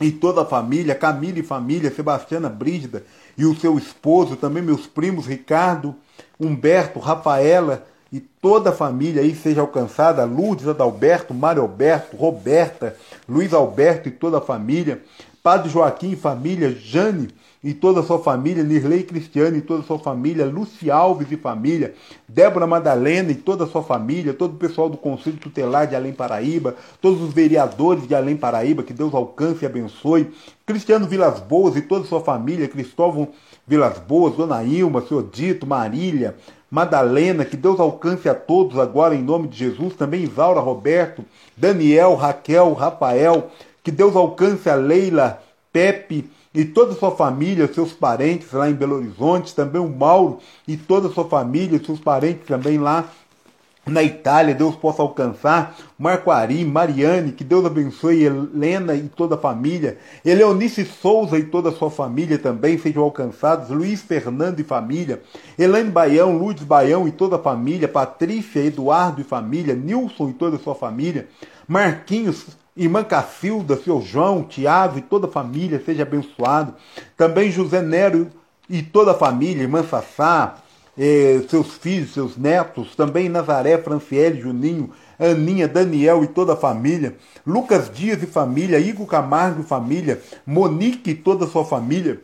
e 0.00 0.10
toda 0.10 0.42
a 0.42 0.46
família. 0.46 0.94
Camila 0.94 1.38
e 1.38 1.42
família. 1.42 1.90
Sebastiana 1.90 2.48
Brígida 2.48 3.04
e 3.36 3.44
o 3.44 3.54
seu 3.54 3.78
esposo. 3.78 4.36
Também 4.36 4.62
meus 4.62 4.86
primos 4.86 5.26
Ricardo, 5.26 5.94
Humberto, 6.38 6.98
Rafaela 6.98 7.86
e 8.12 8.20
toda 8.20 8.70
a 8.70 8.72
família 8.72 9.22
aí 9.22 9.34
seja 9.34 9.60
alcançada. 9.60 10.24
Lourdes 10.24 10.68
Adalberto, 10.68 11.34
Mário 11.34 11.62
Alberto, 11.62 12.16
Roberta, 12.16 12.96
Luiz 13.28 13.52
Alberto 13.52 14.08
e 14.08 14.12
toda 14.12 14.38
a 14.38 14.40
família. 14.40 15.02
Padre 15.44 15.68
Joaquim 15.68 16.16
família. 16.16 16.74
Jane 16.74 17.28
e 17.62 17.74
toda 17.74 18.00
a 18.00 18.02
sua 18.02 18.18
família, 18.18 18.64
Nirley 18.64 19.02
Cristiano 19.02 19.58
e 19.58 19.60
toda 19.60 19.82
a 19.82 19.84
sua 19.84 19.98
família, 19.98 20.46
Luci 20.46 20.90
Alves 20.90 21.30
e 21.30 21.36
família, 21.36 21.94
Débora 22.26 22.66
Madalena 22.66 23.30
e 23.30 23.34
toda 23.34 23.64
a 23.64 23.66
sua 23.66 23.82
família, 23.82 24.32
todo 24.32 24.54
o 24.54 24.58
pessoal 24.58 24.88
do 24.88 24.96
Conselho 24.96 25.36
Tutelar 25.36 25.86
de 25.86 25.94
Além 25.94 26.14
Paraíba, 26.14 26.74
todos 26.98 27.20
os 27.20 27.34
vereadores 27.34 28.08
de 28.08 28.14
Além 28.14 28.38
Paraíba, 28.38 28.82
que 28.82 28.94
Deus 28.94 29.12
alcance 29.12 29.64
e 29.64 29.66
abençoe, 29.66 30.32
Cristiano 30.64 31.06
Vilas 31.06 31.40
Boas 31.40 31.76
e 31.76 31.82
toda 31.82 32.06
a 32.06 32.08
sua 32.08 32.20
família, 32.20 32.66
Cristóvão 32.66 33.28
Vilas 33.66 33.98
Boas, 33.98 34.36
Dona 34.36 34.64
Ilma, 34.64 35.02
Senhor 35.02 35.28
Dito, 35.30 35.66
Marília, 35.66 36.36
Madalena, 36.70 37.44
que 37.44 37.56
Deus 37.56 37.78
alcance 37.78 38.30
a 38.30 38.34
todos 38.34 38.78
agora 38.78 39.14
em 39.14 39.22
nome 39.22 39.48
de 39.48 39.58
Jesus, 39.58 39.94
também 39.94 40.24
Isaura 40.24 40.60
Roberto, 40.60 41.22
Daniel, 41.54 42.14
Raquel, 42.14 42.72
Rafael, 42.72 43.50
que 43.84 43.92
Deus 43.92 44.16
alcance 44.16 44.68
a 44.68 44.74
Leila, 44.74 45.40
Pepe, 45.72 46.28
e 46.54 46.64
toda 46.64 46.92
a 46.92 46.96
sua 46.96 47.10
família, 47.10 47.72
seus 47.72 47.92
parentes 47.92 48.52
lá 48.52 48.70
em 48.70 48.74
Belo 48.74 48.96
Horizonte, 48.96 49.54
também 49.54 49.80
o 49.80 49.88
Mauro 49.88 50.38
e 50.66 50.76
toda 50.76 51.08
a 51.08 51.10
sua 51.10 51.28
família, 51.28 51.82
seus 51.84 52.00
parentes 52.00 52.46
também 52.46 52.78
lá 52.78 53.04
na 53.86 54.02
Itália, 54.02 54.54
Deus 54.54 54.74
possa 54.74 55.02
alcançar, 55.02 55.76
Marco 55.98 56.30
Ari, 56.30 56.64
Mariane, 56.64 57.32
que 57.32 57.44
Deus 57.44 57.66
abençoe 57.66 58.24
Helena 58.24 58.94
e 58.94 59.08
toda 59.08 59.34
a 59.34 59.38
família, 59.38 59.98
Eleonice 60.24 60.86
Souza 60.86 61.38
e 61.38 61.44
toda 61.44 61.68
a 61.68 61.72
sua 61.72 61.90
família 61.90 62.38
também 62.38 62.78
sejam 62.78 63.02
alcançados, 63.02 63.68
Luiz 63.68 64.00
Fernando 64.00 64.60
e 64.60 64.64
família, 64.64 65.20
Elaine 65.58 65.90
Baião, 65.90 66.38
Lourdes 66.38 66.64
Baião 66.64 67.06
e 67.06 67.12
toda 67.12 67.36
a 67.36 67.38
família, 67.38 67.86
Patrícia, 67.86 68.60
Eduardo 68.64 69.20
e 69.20 69.24
família, 69.24 69.74
Nilson 69.74 70.30
e 70.30 70.32
toda 70.32 70.56
a 70.56 70.60
sua 70.60 70.74
família, 70.74 71.28
Marquinhos, 71.68 72.46
Irmã 72.76 73.04
Cacilda, 73.04 73.76
seu 73.76 74.00
João, 74.00 74.42
Tiago 74.42 74.98
e 74.98 75.02
toda 75.02 75.28
a 75.28 75.30
família, 75.30 75.80
seja 75.84 76.02
abençoado. 76.02 76.74
Também 77.16 77.50
José 77.50 77.80
Nero 77.80 78.28
e 78.68 78.82
toda 78.82 79.12
a 79.12 79.14
família, 79.14 79.62
irmã 79.62 79.84
Sassá, 79.84 80.56
eh, 80.98 81.42
seus 81.48 81.74
filhos, 81.74 82.12
seus 82.12 82.36
netos, 82.36 82.96
também 82.96 83.28
Nazaré, 83.28 83.78
Franciele, 83.78 84.40
Juninho, 84.40 84.90
Aninha, 85.18 85.68
Daniel 85.68 86.24
e 86.24 86.26
toda 86.26 86.54
a 86.54 86.56
família, 86.56 87.16
Lucas 87.46 87.90
Dias 87.92 88.22
e 88.22 88.26
família, 88.26 88.78
Igor 88.80 89.06
Camargo 89.06 89.60
e 89.60 89.64
família, 89.64 90.20
Monique 90.44 91.10
e 91.10 91.14
toda 91.14 91.44
a 91.44 91.48
sua 91.48 91.64
família, 91.64 92.20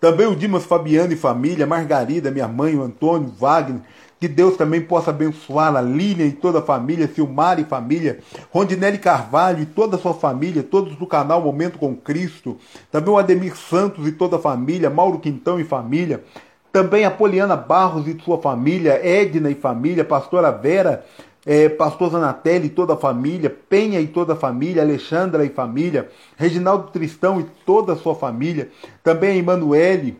também 0.00 0.26
o 0.26 0.36
Dimas 0.36 0.64
Fabiano 0.64 1.12
e 1.12 1.16
família, 1.16 1.66
Margarida, 1.66 2.30
minha 2.30 2.48
mãe, 2.48 2.76
o 2.76 2.82
Antônio, 2.82 3.32
Wagner, 3.38 3.80
que 4.20 4.26
Deus 4.26 4.56
também 4.56 4.80
possa 4.80 5.10
abençoar 5.10 5.74
a 5.76 5.80
Lília 5.80 6.26
e 6.26 6.32
toda 6.32 6.58
a 6.58 6.62
família, 6.62 7.08
Silmar 7.12 7.60
e 7.60 7.64
família, 7.64 8.18
Rondinelli 8.50 8.98
Carvalho 8.98 9.62
e 9.62 9.66
toda 9.66 9.96
a 9.96 9.98
sua 9.98 10.14
família, 10.14 10.62
todos 10.62 10.96
do 10.96 11.06
canal 11.06 11.40
Momento 11.40 11.78
com 11.78 11.94
Cristo, 11.94 12.56
também 12.90 13.12
o 13.12 13.18
Ademir 13.18 13.56
Santos 13.56 14.06
e 14.06 14.12
toda 14.12 14.36
a 14.36 14.40
família, 14.40 14.90
Mauro 14.90 15.18
Quintão 15.18 15.60
e 15.60 15.64
família, 15.64 16.24
também 16.72 17.04
a 17.04 17.10
Poliana 17.10 17.56
Barros 17.56 18.06
e 18.06 18.18
sua 18.20 18.38
família, 18.38 19.00
Edna 19.04 19.50
e 19.50 19.54
família, 19.54 20.04
Pastora 20.04 20.50
Vera, 20.50 21.04
é, 21.48 21.66
Pastor 21.66 22.10
Zanatelli 22.10 22.66
e 22.66 22.68
toda 22.68 22.92
a 22.92 22.96
família, 22.98 23.48
Penha 23.48 23.98
e 23.98 24.06
toda 24.06 24.34
a 24.34 24.36
família, 24.36 24.82
Alexandra 24.82 25.46
e 25.46 25.48
família, 25.48 26.10
Reginaldo 26.36 26.90
Tristão 26.90 27.40
e 27.40 27.46
toda 27.64 27.94
a 27.94 27.96
sua 27.96 28.14
família, 28.14 28.68
também 29.02 29.30
a 29.30 29.36
Emanuele, 29.36 30.18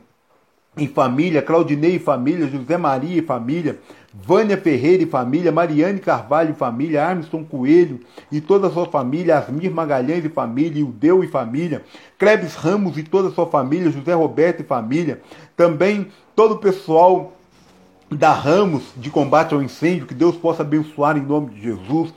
em 0.75 0.89
família, 0.89 1.43
Claudinei 1.43 1.97
e 1.97 1.99
família, 1.99 2.47
José 2.47 2.79
Maria 2.79 3.19
e 3.19 3.23
família, 3.23 3.79
Vânia 4.15 4.57
Ferreira 4.57 5.03
e 5.03 5.07
família, 5.07 5.53
Mariane 5.53 5.99
Carvalho 6.01 6.53
e 6.53 6.55
família, 6.55 7.05
Armstrong 7.05 7.45
Coelho 7.45 8.01
e 8.33 8.41
toda 8.41 8.69
a 8.69 8.71
sua 8.71 8.87
família, 8.87 9.37
Asmir 9.37 9.71
Magalhães 9.71 10.25
e 10.25 10.31
família, 10.31 10.81
Ildeu 10.81 11.23
e 11.23 11.29
família, 11.29 11.85
Crebes 12.17 12.55
Ramos 12.55 12.97
e 12.97 13.03
toda 13.03 13.29
a 13.29 13.33
sua 13.33 13.47
família, 13.47 13.91
José 13.91 14.15
Roberto 14.15 14.61
e 14.61 14.65
família, 14.65 15.21
também 15.55 16.07
todo 16.35 16.55
o 16.55 16.59
pessoal 16.59 17.35
da 18.11 18.33
Ramos 18.33 18.85
de 18.97 19.11
combate 19.11 19.55
ao 19.55 19.63
incêndio, 19.63 20.07
que 20.07 20.15
Deus 20.15 20.37
possa 20.37 20.63
abençoar 20.63 21.17
em 21.17 21.23
nome 21.23 21.51
de 21.51 21.63
Jesus, 21.63 22.13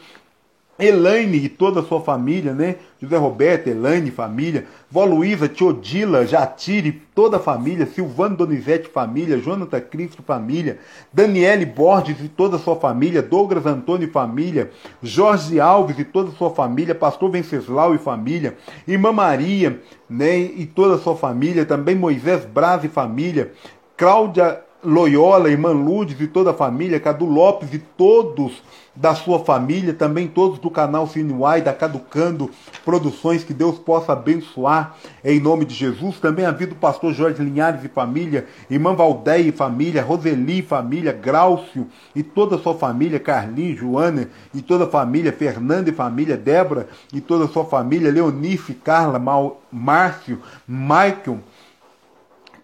Elaine 0.80 1.38
e 1.38 1.48
toda 1.48 1.82
a 1.82 1.84
sua 1.84 2.02
família, 2.02 2.54
né? 2.54 2.78
José 3.00 3.16
Roberto, 3.16 3.68
Elaine, 3.68 4.10
família, 4.10 4.66
Vó 4.90 5.06
Luísa, 5.06 5.48
Teodila, 5.48 6.26
Jatire, 6.26 7.04
toda 7.14 7.38
a 7.38 7.40
família, 7.40 7.86
Silvano 7.86 8.36
Donizete, 8.36 8.90
família, 8.90 9.38
Jonathan 9.38 9.80
Cristo, 9.80 10.24
família, 10.24 10.80
Daniele 11.14 11.66
Borges 11.66 12.18
e 12.24 12.28
toda 12.28 12.56
a 12.56 12.60
sua 12.60 12.76
família, 12.76 13.22
Douglas 13.22 13.66
Antônio 13.68 14.10
família, 14.10 14.72
Jorge 15.04 15.60
Alves 15.60 16.00
e 16.00 16.04
toda 16.04 16.30
a 16.30 16.34
sua 16.34 16.50
família, 16.50 16.96
Pastor 16.96 17.30
Venceslau 17.30 17.94
e 17.94 18.00
família, 18.00 18.58
Irmã 18.88 19.12
Maria, 19.12 19.80
né? 20.10 20.40
E 20.40 20.66
toda 20.66 20.96
a 20.96 21.00
sua 21.00 21.16
família, 21.16 21.64
também 21.64 21.96
Moisés 21.96 22.44
Braz 22.44 22.84
e 22.84 22.88
família, 22.88 23.52
Cláudia 23.96 24.64
Loyola, 24.84 25.50
irmã 25.50 25.70
Lourdes 25.70 26.20
e 26.20 26.28
toda 26.28 26.52
a 26.52 26.54
família, 26.54 27.00
Cadu 27.00 27.26
Lopes 27.26 27.74
e 27.74 27.78
todos 27.78 28.64
da 28.96 29.16
sua 29.16 29.40
família, 29.40 29.94
também 29.94 30.28
todos 30.28 30.60
do 30.60 30.70
canal 30.70 31.08
Cineuai, 31.08 31.62
da 31.62 31.72
Caducando 31.72 32.50
Produções, 32.84 33.44
que 33.44 33.54
Deus 33.54 33.78
possa 33.78 34.14
abençoar 34.14 34.98
em 35.24 35.40
nome 35.40 35.66
de 35.66 35.74
Jesus. 35.74 36.20
Também 36.20 36.46
a 36.46 36.52
vida 36.52 36.74
do 36.74 36.80
pastor 36.80 37.14
Jorge 37.14 37.42
Linhares 37.42 37.84
e 37.84 37.88
família, 37.88 38.48
irmã 38.70 38.94
Valdeia 38.94 39.48
e 39.48 39.52
família, 39.52 40.04
Roseli 40.04 40.60
e 40.60 40.64
família, 40.64 41.14
Graucio 41.14 41.88
e 42.16 42.24
toda 42.24 42.56
a 42.56 42.60
sua 42.60 42.74
família, 42.74 43.20
Carlinhos, 43.20 43.80
Joana 43.80 44.30
e 44.54 44.62
toda 44.62 44.86
a 44.86 44.90
família, 44.90 45.32
Fernanda 45.32 45.90
e 45.90 45.94
família, 45.94 46.36
Débora 46.36 46.88
e 47.14 47.22
toda 47.22 47.46
a 47.46 47.48
sua 47.48 47.64
família, 47.64 48.12
Leonice, 48.12 48.74
Carla, 48.74 49.20
Mal, 49.20 49.62
Márcio, 49.72 50.40
Michael, 50.68 51.40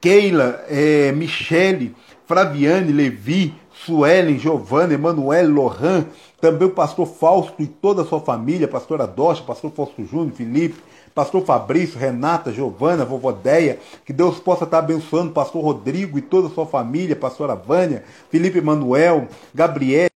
Keila, 0.02 0.64
é, 0.70 1.12
Michele, 1.12 1.96
Flaviane, 2.28 2.92
Levi, 2.92 3.56
Suelen, 3.74 4.38
Giovanna, 4.38 4.94
Emanuel, 4.94 5.50
Lohan, 5.50 6.06
também 6.42 6.68
o 6.68 6.72
pastor 6.72 7.08
Fausto 7.08 7.56
e 7.60 7.68
toda 7.68 8.02
a 8.02 8.06
sua 8.06 8.20
família, 8.20 8.68
pastor 8.68 9.02
Adocha, 9.02 9.44
pastor 9.44 9.72
Fausto 9.72 10.06
Júnior, 10.06 10.34
Felipe, 10.36 10.76
pastor 11.16 11.44
Fabrício, 11.46 11.98
Renata, 11.98 12.52
Giovana, 12.52 13.06
vovó 13.06 13.32
Deia, 13.32 13.80
que 14.06 14.12
Deus 14.12 14.40
possa 14.40 14.66
estar 14.66 14.80
abençoando 14.80 15.32
pastor 15.32 15.64
Rodrigo 15.64 16.18
e 16.18 16.22
toda 16.22 16.48
a 16.48 16.52
sua 16.52 16.66
família, 16.66 17.16
pastora 17.16 17.56
Vânia, 17.56 18.04
Felipe 18.30 18.60
Emanuel, 18.60 19.28
Gabriel, 19.56 20.10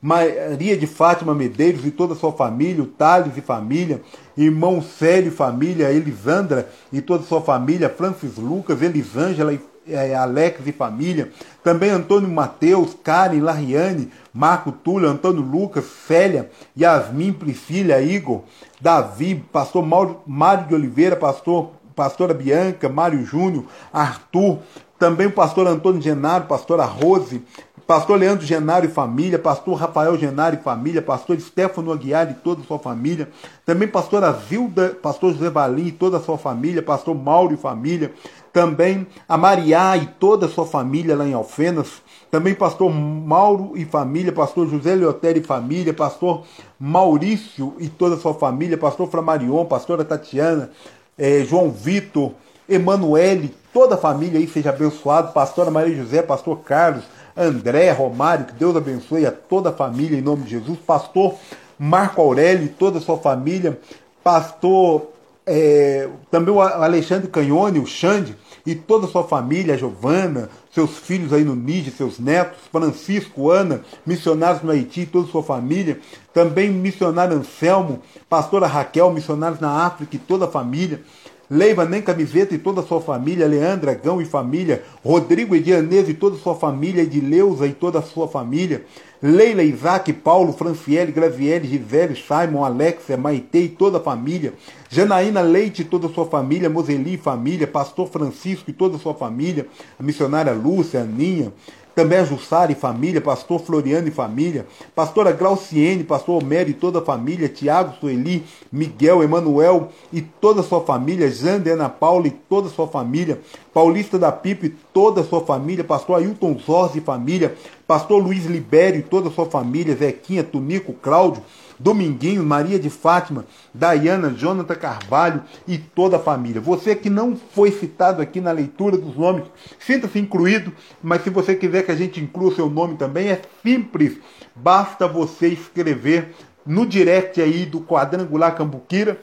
Maria 0.00 0.76
de 0.76 0.86
Fátima 0.86 1.34
Medeiros 1.34 1.84
e 1.84 1.90
toda 1.90 2.12
a 2.12 2.16
sua 2.16 2.32
família, 2.32 2.84
o 2.84 2.86
Thales 2.86 3.36
e 3.36 3.40
família, 3.40 4.00
irmão 4.36 4.80
Célio 4.80 5.28
e 5.28 5.34
família, 5.34 5.90
Elisandra 5.90 6.68
e 6.92 7.00
toda 7.00 7.24
a 7.24 7.26
sua 7.26 7.40
família, 7.40 7.88
Francis 7.88 8.36
Lucas, 8.36 8.80
Elisângela 8.82 9.52
e 9.52 9.60
é, 9.88 10.14
Alex 10.14 10.66
e 10.66 10.72
família, 10.72 11.30
também 11.62 11.90
Antônio 11.90 12.28
Mateus, 12.28 12.96
Karen, 13.02 13.40
Lariane, 13.40 14.10
Marco 14.32 14.70
Túlio, 14.70 15.08
Antônio 15.08 15.42
Lucas, 15.42 15.84
Célia, 16.06 16.50
Yasmin, 16.78 17.32
Priscila, 17.32 18.00
Igor, 18.00 18.42
Davi, 18.80 19.34
pastor 19.52 19.84
Mário 20.26 20.66
de 20.66 20.74
Oliveira, 20.74 21.16
pastor, 21.16 21.72
pastora 21.94 22.32
Bianca, 22.32 22.88
Mário 22.88 23.24
Júnior, 23.24 23.64
Arthur, 23.92 24.58
também 24.98 25.28
o 25.28 25.32
pastor 25.32 25.66
Antônio 25.66 26.02
Genaro, 26.02 26.44
pastora 26.44 26.84
Rose, 26.84 27.42
pastor 27.88 28.18
Leandro 28.18 28.44
Genaro 28.44 28.84
e 28.84 28.88
família, 28.88 29.38
pastor 29.38 29.74
Rafael 29.74 30.18
Genaro 30.18 30.56
e 30.56 30.58
família, 30.58 31.00
pastor 31.00 31.40
Stefano 31.40 31.90
Aguiar 31.90 32.30
e 32.30 32.34
toda 32.34 32.60
a 32.60 32.64
sua 32.64 32.78
família, 32.78 33.30
também 33.64 33.88
pastora 33.88 34.30
Zilda, 34.32 34.90
pastor 35.00 35.32
José 35.32 35.48
Valim 35.48 35.86
e 35.86 35.92
toda 35.92 36.18
a 36.18 36.20
sua 36.20 36.36
família, 36.36 36.82
pastor 36.82 37.14
Mauro 37.14 37.54
e 37.54 37.56
família, 37.56 38.12
também 38.52 39.06
a 39.28 39.36
Mariá 39.36 39.96
e 39.96 40.06
toda 40.06 40.46
a 40.46 40.48
sua 40.48 40.66
família 40.66 41.16
lá 41.16 41.26
em 41.26 41.34
Alfenas, 41.34 42.02
também 42.30 42.54
pastor 42.54 42.90
Mauro 42.90 43.72
e 43.74 43.84
família, 43.84 44.32
pastor 44.32 44.68
José 44.68 44.94
Leotério 44.94 45.40
e 45.40 45.44
família, 45.44 45.94
pastor 45.94 46.44
Maurício 46.78 47.74
e 47.78 47.88
toda 47.88 48.16
a 48.16 48.18
sua 48.18 48.34
família, 48.34 48.76
pastor 48.76 49.10
Flamarion, 49.10 49.64
pastora 49.64 50.04
Tatiana, 50.04 50.70
eh, 51.16 51.44
João 51.48 51.70
Vitor, 51.70 52.32
Emanuele, 52.68 53.54
toda 53.72 53.94
a 53.94 53.98
família 53.98 54.38
aí 54.38 54.46
seja 54.46 54.70
abençoado, 54.70 55.32
pastora 55.32 55.70
Maria 55.70 55.96
José, 55.96 56.20
pastor 56.22 56.58
Carlos, 56.60 57.04
André, 57.36 57.90
Romário, 57.92 58.46
que 58.46 58.52
Deus 58.54 58.76
abençoe 58.76 59.24
a 59.24 59.30
toda 59.30 59.70
a 59.70 59.72
família 59.72 60.18
em 60.18 60.22
nome 60.22 60.42
de 60.42 60.50
Jesus. 60.50 60.78
Pastor 60.84 61.34
Marco 61.78 62.20
Aurélio 62.20 62.64
e 62.64 62.68
toda 62.68 62.98
a 62.98 63.00
sua 63.00 63.16
família. 63.16 63.78
Pastor 64.24 65.06
é, 65.48 66.08
também 66.30 66.54
o 66.54 66.60
Alexandre 66.60 67.28
Canhone, 67.28 67.78
o 67.78 67.86
Xande 67.86 68.36
e 68.66 68.74
toda 68.74 69.06
a 69.06 69.08
sua 69.08 69.24
família, 69.24 69.74
a 69.74 69.76
Giovana, 69.78 70.50
seus 70.70 70.98
filhos 70.98 71.32
aí 71.32 71.42
no 71.42 71.56
Níger, 71.56 71.92
seus 71.92 72.18
netos, 72.18 72.58
Francisco, 72.70 73.50
Ana, 73.50 73.80
missionários 74.04 74.62
no 74.62 74.70
Haiti, 74.70 75.06
toda 75.06 75.26
a 75.26 75.30
sua 75.30 75.42
família, 75.42 75.98
também 76.34 76.70
missionário 76.70 77.34
Anselmo, 77.34 78.02
pastora 78.28 78.66
Raquel, 78.66 79.10
missionários 79.10 79.58
na 79.58 79.86
África 79.86 80.16
e 80.16 80.18
toda 80.18 80.44
a 80.44 80.48
família, 80.48 81.02
Leiva 81.50 81.86
Nem 81.86 82.02
Camiseta 82.02 82.54
e 82.54 82.58
toda 82.58 82.82
a 82.82 82.84
sua 82.84 83.00
família, 83.00 83.46
Leandra 83.46 83.94
Gão 83.94 84.20
e 84.20 84.26
família, 84.26 84.82
Rodrigo 85.02 85.56
Edianese 85.56 86.10
e 86.10 86.14
toda 86.14 86.36
a 86.36 86.38
sua 86.38 86.54
família, 86.54 87.02
Edileuza 87.02 87.66
e 87.66 87.72
toda 87.72 88.00
a 88.00 88.02
sua 88.02 88.28
família, 88.28 88.84
Leila, 89.22 89.62
Isaac, 89.62 90.12
Paulo, 90.12 90.52
Franciele, 90.52 91.10
Graziele, 91.10 91.66
Gisele, 91.66 92.14
Simon, 92.14 92.64
Alexia, 92.64 93.16
Maite 93.16 93.58
e 93.58 93.68
toda 93.68 93.96
a 93.96 94.00
família, 94.00 94.52
Janaína 94.90 95.40
Leite 95.40 95.82
e 95.82 95.84
toda 95.86 96.06
a 96.06 96.10
sua 96.10 96.26
família, 96.26 96.68
Moseli 96.68 97.14
e 97.14 97.18
família, 97.18 97.66
Pastor 97.66 98.08
Francisco 98.08 98.70
e 98.70 98.74
toda 98.74 98.96
a 98.96 98.98
sua 98.98 99.14
família, 99.14 99.66
a 99.98 100.02
missionária 100.02 100.52
Lúcia, 100.52 101.00
Aninha, 101.00 101.50
também 101.98 102.20
a 102.20 102.24
Jussara 102.24 102.70
e 102.70 102.76
família, 102.76 103.20
pastor 103.20 103.58
Floriano 103.58 104.06
e 104.06 104.12
família, 104.12 104.68
pastora 104.94 105.32
Glauciene, 105.32 106.04
pastor 106.04 106.40
Homero 106.40 106.70
e 106.70 106.72
toda 106.72 107.00
a 107.00 107.04
família, 107.04 107.48
Tiago, 107.48 107.96
Sueli, 107.98 108.44
Miguel, 108.70 109.24
Emanuel 109.24 109.88
e 110.12 110.22
toda 110.22 110.60
a 110.60 110.62
sua 110.62 110.80
família, 110.80 111.28
Jande, 111.28 111.70
Ana 111.70 111.88
Paula 111.88 112.28
e 112.28 112.30
toda 112.30 112.68
a 112.68 112.70
sua 112.70 112.86
família, 112.86 113.40
Paulista 113.74 114.16
da 114.16 114.30
Pipa 114.30 114.66
e 114.66 114.74
toda 114.92 115.22
a 115.22 115.24
sua 115.24 115.40
família, 115.40 115.82
pastor 115.82 116.18
Ailton 116.18 116.56
Zorzi 116.64 116.98
e 116.98 117.00
família, 117.00 117.56
pastor 117.88 118.22
Luiz 118.22 118.44
Libério 118.44 119.00
e 119.00 119.02
toda 119.02 119.30
a 119.30 119.32
sua 119.32 119.46
família, 119.46 119.96
Zequinha, 119.96 120.44
Tunico, 120.44 120.92
Cláudio, 120.92 121.42
Dominguinho, 121.78 122.44
Maria 122.44 122.78
de 122.78 122.90
Fátima, 122.90 123.46
Dayana, 123.72 124.28
Jonathan 124.28 124.74
Carvalho 124.74 125.42
e 125.66 125.78
toda 125.78 126.16
a 126.16 126.20
família. 126.20 126.60
Você 126.60 126.94
que 126.94 127.08
não 127.08 127.34
foi 127.34 127.72
citado 127.72 128.20
aqui 128.20 128.42
na 128.42 128.52
leitura 128.52 128.98
dos 128.98 129.16
nomes, 129.16 129.44
sinta-se 129.78 130.18
incluído, 130.18 130.70
mas 131.02 131.22
se 131.22 131.30
você 131.30 131.54
quiser 131.54 131.82
que 131.82 131.90
a 131.90 131.96
gente 131.96 132.20
inclua 132.20 132.50
o 132.50 132.54
seu 132.54 132.68
nome 132.68 132.96
também, 132.98 133.30
é 133.30 133.40
simples. 133.62 134.18
Basta 134.54 135.08
você 135.08 135.48
escrever 135.48 136.34
no 136.66 136.84
direct 136.84 137.40
aí 137.40 137.64
do 137.64 137.80
Quadrangular 137.80 138.54
Cambuquira 138.54 139.18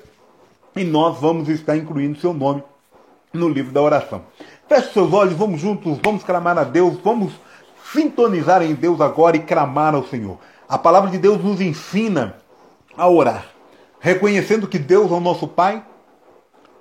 e 0.76 0.84
nós 0.84 1.20
vamos 1.20 1.50
estar 1.50 1.78
incluindo 1.78 2.20
seu 2.20 2.34
nome 2.34 2.64
no 3.32 3.48
livro 3.48 3.72
da 3.72 3.82
oração. 3.82 4.24
Feche 4.68 4.92
seus 4.92 5.14
olhos, 5.14 5.36
vamos 5.36 5.62
juntos, 5.62 6.00
vamos 6.02 6.24
clamar 6.24 6.58
a 6.58 6.64
Deus, 6.64 6.98
vamos 7.04 7.32
sintonizar 7.96 8.62
em 8.62 8.76
Deus 8.76 9.02
agora 9.02 9.38
e 9.38 9.40
clamar 9.40 9.96
ao 9.96 10.06
Senhor. 10.06 10.38
A 10.68 10.78
palavra 10.78 11.10
de 11.10 11.18
Deus 11.18 11.44
nos 11.44 11.62
ensina 11.62 12.36
a 12.98 13.10
orar, 13.10 13.46
reconhecendo 14.00 14.68
que 14.68 14.78
Deus 14.78 15.10
é 15.10 15.14
o 15.14 15.20
nosso 15.20 15.48
Pai, 15.48 15.84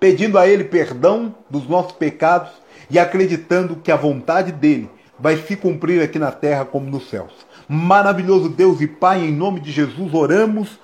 pedindo 0.00 0.38
a 0.38 0.47
Ele 0.47 0.64
perdão 0.64 1.35
dos 1.49 1.66
nossos 1.68 1.92
pecados 1.92 2.50
e 2.90 2.99
acreditando 2.99 3.76
que 3.76 3.92
a 3.92 3.97
vontade 3.97 4.52
dele 4.52 4.90
vai 5.18 5.37
se 5.37 5.56
cumprir 5.56 6.02
aqui 6.02 6.18
na 6.18 6.33
terra 6.33 6.64
como 6.64 6.90
nos 6.90 7.09
céus. 7.09 7.33
Maravilhoso 7.68 8.49
Deus 8.49 8.80
e 8.80 8.87
Pai, 8.87 9.25
em 9.25 9.33
nome 9.33 9.61
de 9.61 9.71
Jesus, 9.71 10.12
oramos, 10.12 10.78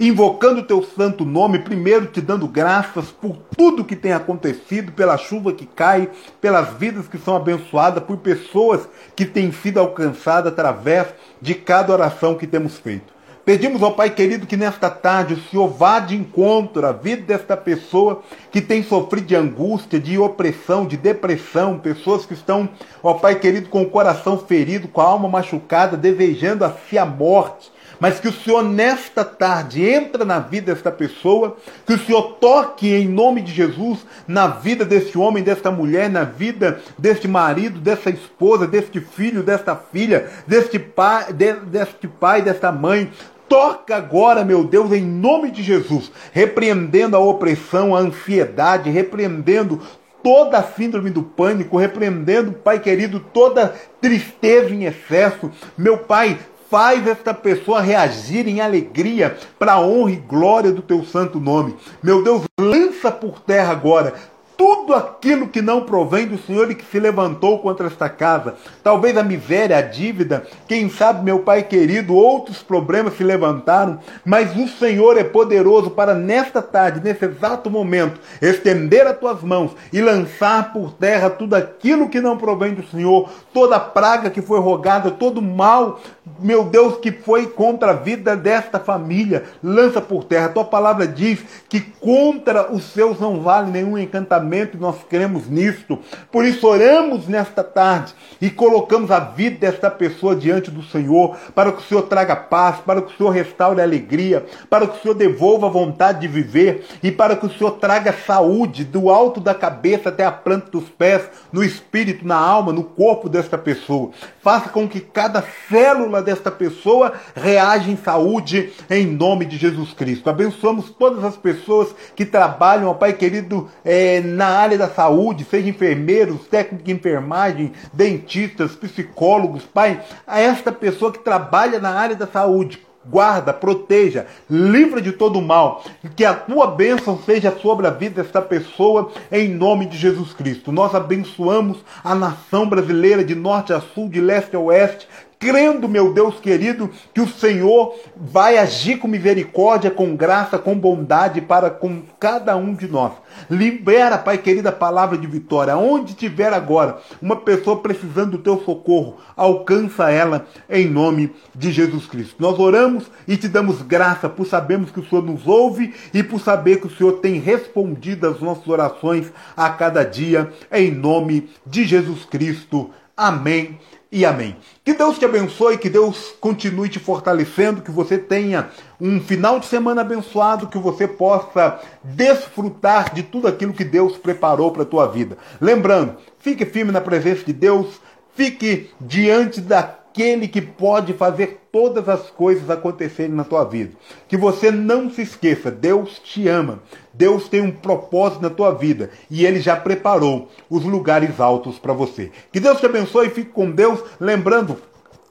invocando 0.00 0.60
o 0.60 0.64
teu 0.64 0.82
santo 0.82 1.24
nome, 1.24 1.60
primeiro 1.60 2.06
te 2.06 2.20
dando 2.20 2.48
graças 2.48 3.10
por 3.10 3.36
tudo 3.56 3.84
que 3.84 3.94
tem 3.94 4.12
acontecido, 4.12 4.92
pela 4.92 5.16
chuva 5.16 5.52
que 5.52 5.66
cai, 5.66 6.10
pelas 6.40 6.70
vidas 6.74 7.06
que 7.06 7.18
são 7.18 7.36
abençoadas, 7.36 8.02
por 8.02 8.16
pessoas 8.16 8.88
que 9.14 9.24
têm 9.24 9.52
sido 9.52 9.78
alcançadas 9.78 10.52
através 10.52 11.08
de 11.40 11.54
cada 11.54 11.92
oração 11.92 12.34
que 12.34 12.46
temos 12.46 12.78
feito. 12.78 13.12
Pedimos 13.44 13.82
ao 13.82 13.94
Pai 13.94 14.08
querido 14.10 14.46
que 14.46 14.56
nesta 14.56 14.88
tarde 14.88 15.34
o 15.34 15.50
Senhor 15.50 15.66
vá 15.66 15.98
de 15.98 16.14
encontro 16.14 16.86
à 16.86 16.92
vida 16.92 17.22
desta 17.22 17.56
pessoa 17.56 18.22
que 18.52 18.60
tem 18.60 18.84
sofrido 18.84 19.26
de 19.26 19.34
angústia, 19.34 19.98
de 19.98 20.16
opressão, 20.16 20.86
de 20.86 20.96
depressão, 20.96 21.76
pessoas 21.76 22.24
que 22.24 22.34
estão, 22.34 22.68
ó 23.02 23.14
Pai 23.14 23.40
querido, 23.40 23.68
com 23.68 23.82
o 23.82 23.90
coração 23.90 24.38
ferido, 24.38 24.86
com 24.86 25.00
a 25.00 25.06
alma 25.06 25.28
machucada, 25.28 25.96
desejando 25.96 26.64
a 26.64 26.70
si 26.88 26.96
a 26.96 27.04
morte. 27.04 27.71
Mas 28.02 28.18
que 28.18 28.26
o 28.26 28.32
Senhor 28.32 28.64
nesta 28.64 29.24
tarde 29.24 29.88
entra 29.88 30.24
na 30.24 30.40
vida 30.40 30.74
desta 30.74 30.90
pessoa, 30.90 31.56
que 31.86 31.92
o 31.92 31.98
Senhor 32.00 32.32
toque 32.40 32.92
em 32.92 33.06
nome 33.06 33.40
de 33.40 33.52
Jesus 33.52 34.00
na 34.26 34.48
vida 34.48 34.84
deste 34.84 35.16
homem, 35.16 35.40
desta 35.40 35.70
mulher, 35.70 36.10
na 36.10 36.24
vida 36.24 36.80
deste 36.98 37.28
marido, 37.28 37.78
dessa 37.78 38.10
esposa, 38.10 38.66
deste 38.66 38.98
filho, 38.98 39.44
desta 39.44 39.76
filha, 39.76 40.28
deste 40.48 40.80
pai, 40.80 41.32
deste 41.32 42.08
pai, 42.08 42.42
desta 42.42 42.72
mãe, 42.72 43.08
Toca 43.48 43.94
agora, 43.94 44.46
meu 44.46 44.64
Deus, 44.64 44.90
em 44.92 45.02
nome 45.02 45.50
de 45.50 45.62
Jesus, 45.62 46.10
repreendendo 46.32 47.14
a 47.14 47.20
opressão, 47.20 47.94
a 47.94 47.98
ansiedade, 47.98 48.88
repreendendo 48.88 49.78
toda 50.22 50.58
a 50.58 50.62
síndrome 50.62 51.10
do 51.10 51.22
pânico, 51.22 51.76
repreendendo, 51.76 52.52
Pai 52.52 52.78
querido, 52.78 53.20
toda 53.20 53.74
tristeza 54.00 54.70
em 54.70 54.84
excesso. 54.84 55.50
Meu 55.76 55.98
Pai, 55.98 56.38
faz 56.72 57.06
esta 57.06 57.34
pessoa 57.34 57.82
reagir 57.82 58.48
em 58.48 58.62
alegria 58.62 59.36
para 59.58 59.74
a 59.74 59.80
honra 59.80 60.12
e 60.12 60.16
glória 60.16 60.72
do 60.72 60.80
teu 60.80 61.04
santo 61.04 61.38
nome. 61.38 61.76
Meu 62.02 62.24
Deus, 62.24 62.44
lança 62.58 63.12
por 63.12 63.40
terra 63.40 63.72
agora 63.72 64.14
tudo 64.62 64.94
aquilo 64.94 65.48
que 65.48 65.60
não 65.60 65.80
provém 65.80 66.24
do 66.24 66.38
Senhor 66.38 66.70
e 66.70 66.76
que 66.76 66.84
se 66.84 67.00
levantou 67.00 67.58
contra 67.58 67.88
esta 67.88 68.08
casa. 68.08 68.54
Talvez 68.80 69.16
a 69.16 69.22
miséria, 69.24 69.76
a 69.76 69.82
dívida, 69.82 70.46
quem 70.68 70.88
sabe, 70.88 71.24
meu 71.24 71.40
Pai 71.40 71.64
querido, 71.64 72.14
outros 72.14 72.62
problemas 72.62 73.16
se 73.16 73.24
levantaram, 73.24 73.98
mas 74.24 74.54
o 74.54 74.68
Senhor 74.68 75.18
é 75.18 75.24
poderoso 75.24 75.90
para 75.90 76.14
nesta 76.14 76.62
tarde, 76.62 77.00
nesse 77.02 77.24
exato 77.24 77.68
momento, 77.68 78.20
estender 78.40 79.04
as 79.04 79.18
tuas 79.18 79.42
mãos 79.42 79.72
e 79.92 80.00
lançar 80.00 80.72
por 80.72 80.92
terra 80.92 81.28
tudo 81.28 81.54
aquilo 81.56 82.08
que 82.08 82.20
não 82.20 82.38
provém 82.38 82.72
do 82.72 82.86
Senhor, 82.86 83.28
toda 83.52 83.80
praga 83.80 84.30
que 84.30 84.40
foi 84.40 84.60
rogada, 84.60 85.10
todo 85.10 85.42
mal, 85.42 85.98
meu 86.38 86.62
Deus, 86.62 86.98
que 86.98 87.10
foi 87.10 87.48
contra 87.48 87.90
a 87.90 87.94
vida 87.94 88.36
desta 88.36 88.78
família, 88.78 89.42
lança 89.60 90.00
por 90.00 90.22
terra. 90.22 90.46
A 90.46 90.50
tua 90.50 90.64
palavra 90.64 91.04
diz 91.04 91.40
que 91.68 91.80
contra 91.80 92.72
os 92.72 92.84
seus 92.92 93.18
não 93.18 93.40
vale 93.40 93.68
nenhum 93.68 93.98
encantamento 93.98 94.51
e 94.52 94.76
nós 94.76 94.96
cremos 95.08 95.48
nisto. 95.48 95.98
Por 96.30 96.44
isso 96.44 96.66
oramos 96.66 97.26
nesta 97.26 97.64
tarde 97.64 98.14
e 98.40 98.50
colocamos 98.50 99.10
a 99.10 99.20
vida 99.20 99.58
desta 99.58 99.90
pessoa 99.90 100.34
diante 100.34 100.70
do 100.70 100.82
Senhor, 100.82 101.36
para 101.54 101.72
que 101.72 101.78
o 101.78 101.84
Senhor 101.84 102.02
traga 102.02 102.36
paz, 102.36 102.80
para 102.84 103.02
que 103.02 103.12
o 103.12 103.16
Senhor 103.16 103.30
restaure 103.30 103.80
a 103.80 103.84
alegria, 103.84 104.44
para 104.68 104.86
que 104.86 104.98
o 104.98 105.02
Senhor 105.02 105.14
devolva 105.14 105.66
a 105.66 105.70
vontade 105.70 106.20
de 106.20 106.28
viver 106.28 106.84
e 107.02 107.10
para 107.10 107.36
que 107.36 107.46
o 107.46 107.50
Senhor 107.50 107.72
traga 107.72 108.12
saúde 108.12 108.84
do 108.84 109.10
alto 109.10 109.40
da 109.40 109.54
cabeça 109.54 110.08
até 110.08 110.24
a 110.24 110.32
planta 110.32 110.70
dos 110.70 110.88
pés, 110.88 111.22
no 111.52 111.62
espírito, 111.62 112.26
na 112.26 112.36
alma, 112.36 112.72
no 112.72 112.84
corpo 112.84 113.28
desta 113.28 113.56
pessoa. 113.56 114.10
Faça 114.40 114.68
com 114.68 114.88
que 114.88 115.00
cada 115.00 115.44
célula 115.68 116.22
desta 116.22 116.50
pessoa 116.50 117.12
reaja 117.34 117.90
em 117.90 117.96
saúde 117.96 118.72
em 118.90 119.06
nome 119.06 119.44
de 119.44 119.56
Jesus 119.56 119.92
Cristo. 119.92 120.28
Abençoamos 120.28 120.90
todas 120.90 121.24
as 121.24 121.36
pessoas 121.36 121.94
que 122.16 122.24
trabalham, 122.24 122.88
ó 122.88 122.94
Pai 122.94 123.12
querido, 123.12 123.70
é, 123.84 124.20
na 124.32 124.46
área 124.46 124.78
da 124.78 124.88
saúde, 124.88 125.44
seja 125.44 125.68
enfermeiros, 125.68 126.46
técnicos 126.48 126.84
de 126.84 126.92
enfermagem, 126.92 127.72
dentistas, 127.92 128.74
psicólogos, 128.74 129.64
Pai, 129.64 130.00
a 130.26 130.40
esta 130.40 130.72
pessoa 130.72 131.12
que 131.12 131.18
trabalha 131.18 131.78
na 131.78 131.90
área 131.90 132.16
da 132.16 132.26
saúde, 132.26 132.80
guarda, 133.04 133.52
proteja, 133.52 134.26
livra 134.48 135.00
de 135.00 135.12
todo 135.12 135.40
mal, 135.40 135.84
que 136.14 136.24
a 136.24 136.34
tua 136.34 136.68
bênção 136.68 137.18
seja 137.24 137.50
sobre 137.50 137.86
a 137.86 137.90
vida 137.90 138.22
desta 138.22 138.40
pessoa, 138.40 139.10
em 139.30 139.48
nome 139.48 139.86
de 139.86 139.96
Jesus 139.96 140.32
Cristo. 140.32 140.70
Nós 140.70 140.94
abençoamos 140.94 141.78
a 142.02 142.14
nação 142.14 142.68
brasileira 142.68 143.24
de 143.24 143.34
norte 143.34 143.72
a 143.72 143.80
sul, 143.80 144.08
de 144.08 144.20
leste 144.20 144.54
a 144.54 144.60
oeste, 144.60 145.08
crendo, 145.42 145.88
meu 145.88 146.12
Deus 146.12 146.38
querido, 146.38 146.88
que 147.12 147.20
o 147.20 147.26
Senhor 147.26 147.98
vai 148.16 148.58
agir 148.58 148.98
com 148.98 149.08
misericórdia, 149.08 149.90
com 149.90 150.14
graça, 150.14 150.56
com 150.56 150.78
bondade 150.78 151.40
para 151.40 151.68
com 151.68 152.00
cada 152.20 152.56
um 152.56 152.72
de 152.72 152.86
nós. 152.86 153.14
Libera, 153.50 154.16
Pai 154.16 154.38
querido, 154.38 154.68
a 154.68 154.72
palavra 154.72 155.18
de 155.18 155.26
vitória. 155.26 155.76
Onde 155.76 156.14
tiver 156.14 156.52
agora 156.52 156.98
uma 157.20 157.34
pessoa 157.34 157.80
precisando 157.80 158.32
do 158.32 158.38
teu 158.38 158.62
socorro, 158.64 159.16
alcança 159.36 160.12
ela 160.12 160.46
em 160.70 160.88
nome 160.88 161.34
de 161.52 161.72
Jesus 161.72 162.06
Cristo. 162.06 162.36
Nós 162.38 162.60
oramos 162.60 163.10
e 163.26 163.36
te 163.36 163.48
damos 163.48 163.82
graça 163.82 164.28
por 164.28 164.46
sabermos 164.46 164.92
que 164.92 165.00
o 165.00 165.08
Senhor 165.08 165.24
nos 165.24 165.44
ouve 165.48 165.92
e 166.14 166.22
por 166.22 166.40
saber 166.40 166.80
que 166.80 166.86
o 166.86 166.96
Senhor 166.96 167.14
tem 167.14 167.40
respondido 167.40 168.28
às 168.28 168.38
nossas 168.38 168.68
orações 168.68 169.32
a 169.56 169.70
cada 169.70 170.04
dia, 170.04 170.52
em 170.70 170.92
nome 170.92 171.50
de 171.66 171.84
Jesus 171.84 172.24
Cristo. 172.24 172.90
Amém 173.16 173.78
e 174.12 174.26
amém. 174.26 174.54
Que 174.84 174.92
Deus 174.92 175.18
te 175.18 175.24
abençoe, 175.24 175.78
que 175.78 175.88
Deus 175.88 176.34
continue 176.38 176.90
te 176.90 176.98
fortalecendo, 176.98 177.80
que 177.80 177.90
você 177.90 178.18
tenha 178.18 178.68
um 179.00 179.18
final 179.18 179.58
de 179.58 179.64
semana 179.64 180.02
abençoado, 180.02 180.66
que 180.66 180.76
você 180.76 181.08
possa 181.08 181.80
desfrutar 182.04 183.14
de 183.14 183.22
tudo 183.22 183.48
aquilo 183.48 183.72
que 183.72 183.84
Deus 183.84 184.18
preparou 184.18 184.70
para 184.70 184.82
a 184.82 184.86
tua 184.86 185.06
vida. 185.06 185.38
Lembrando, 185.58 186.16
fique 186.38 186.66
firme 186.66 186.92
na 186.92 187.00
presença 187.00 187.42
de 187.42 187.54
Deus, 187.54 187.86
fique 188.34 188.90
diante 189.00 189.62
da 189.62 190.01
aquele 190.12 190.46
que 190.46 190.60
pode 190.60 191.14
fazer 191.14 191.62
todas 191.72 192.06
as 192.06 192.30
coisas 192.30 192.68
acontecerem 192.68 193.34
na 193.34 193.44
tua 193.44 193.64
vida. 193.64 193.92
Que 194.28 194.36
você 194.36 194.70
não 194.70 195.10
se 195.10 195.22
esqueça, 195.22 195.70
Deus 195.70 196.18
te 196.18 196.46
ama. 196.46 196.80
Deus 197.14 197.48
tem 197.48 197.62
um 197.62 197.70
propósito 197.70 198.42
na 198.42 198.50
tua 198.50 198.72
vida 198.72 199.10
e 199.30 199.46
ele 199.46 199.60
já 199.60 199.74
preparou 199.74 200.50
os 200.68 200.84
lugares 200.84 201.40
altos 201.40 201.78
para 201.78 201.94
você. 201.94 202.30
Que 202.52 202.60
Deus 202.60 202.78
te 202.78 202.86
abençoe 202.86 203.28
e 203.28 203.30
fique 203.30 203.50
com 203.50 203.70
Deus. 203.70 204.00
Lembrando, 204.20 204.76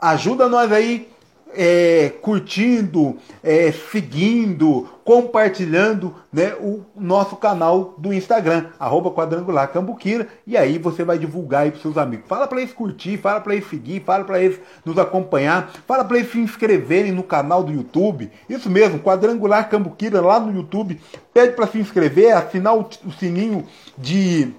ajuda 0.01 0.49
nós 0.49 0.71
aí 0.71 1.10
é, 1.55 2.13
curtindo, 2.21 3.17
é, 3.43 3.71
seguindo, 3.91 4.87
compartilhando 5.03 6.15
né, 6.31 6.53
o 6.59 6.81
nosso 6.95 7.35
canal 7.35 7.95
do 7.97 8.13
Instagram, 8.13 8.67
arroba 8.79 9.11
quadrangular 9.11 9.71
cambuquira, 9.71 10.27
e 10.45 10.55
aí 10.55 10.77
você 10.77 11.03
vai 11.03 11.17
divulgar 11.17 11.63
aí 11.63 11.71
para 11.71 11.81
seus 11.81 11.97
amigos. 11.97 12.25
Fala 12.27 12.47
para 12.47 12.61
eles 12.61 12.73
curtir, 12.73 13.17
fala 13.17 13.41
para 13.41 13.53
eles 13.53 13.67
seguir, 13.69 14.03
fala 14.05 14.23
para 14.23 14.41
eles 14.41 14.59
nos 14.85 14.97
acompanhar, 14.97 15.71
fala 15.87 16.03
para 16.03 16.17
eles 16.17 16.31
se 16.31 16.39
inscreverem 16.39 17.11
no 17.11 17.23
canal 17.23 17.63
do 17.63 17.73
YouTube. 17.73 18.31
Isso 18.49 18.69
mesmo, 18.69 18.99
quadrangular 18.99 19.69
cambuquira 19.69 20.21
lá 20.21 20.39
no 20.39 20.55
YouTube. 20.55 20.99
Pede 21.33 21.55
para 21.55 21.67
se 21.67 21.79
inscrever, 21.79 22.35
assinar 22.35 22.77
o, 22.77 22.87
o 23.05 23.11
sininho 23.11 23.65
de, 23.97 24.53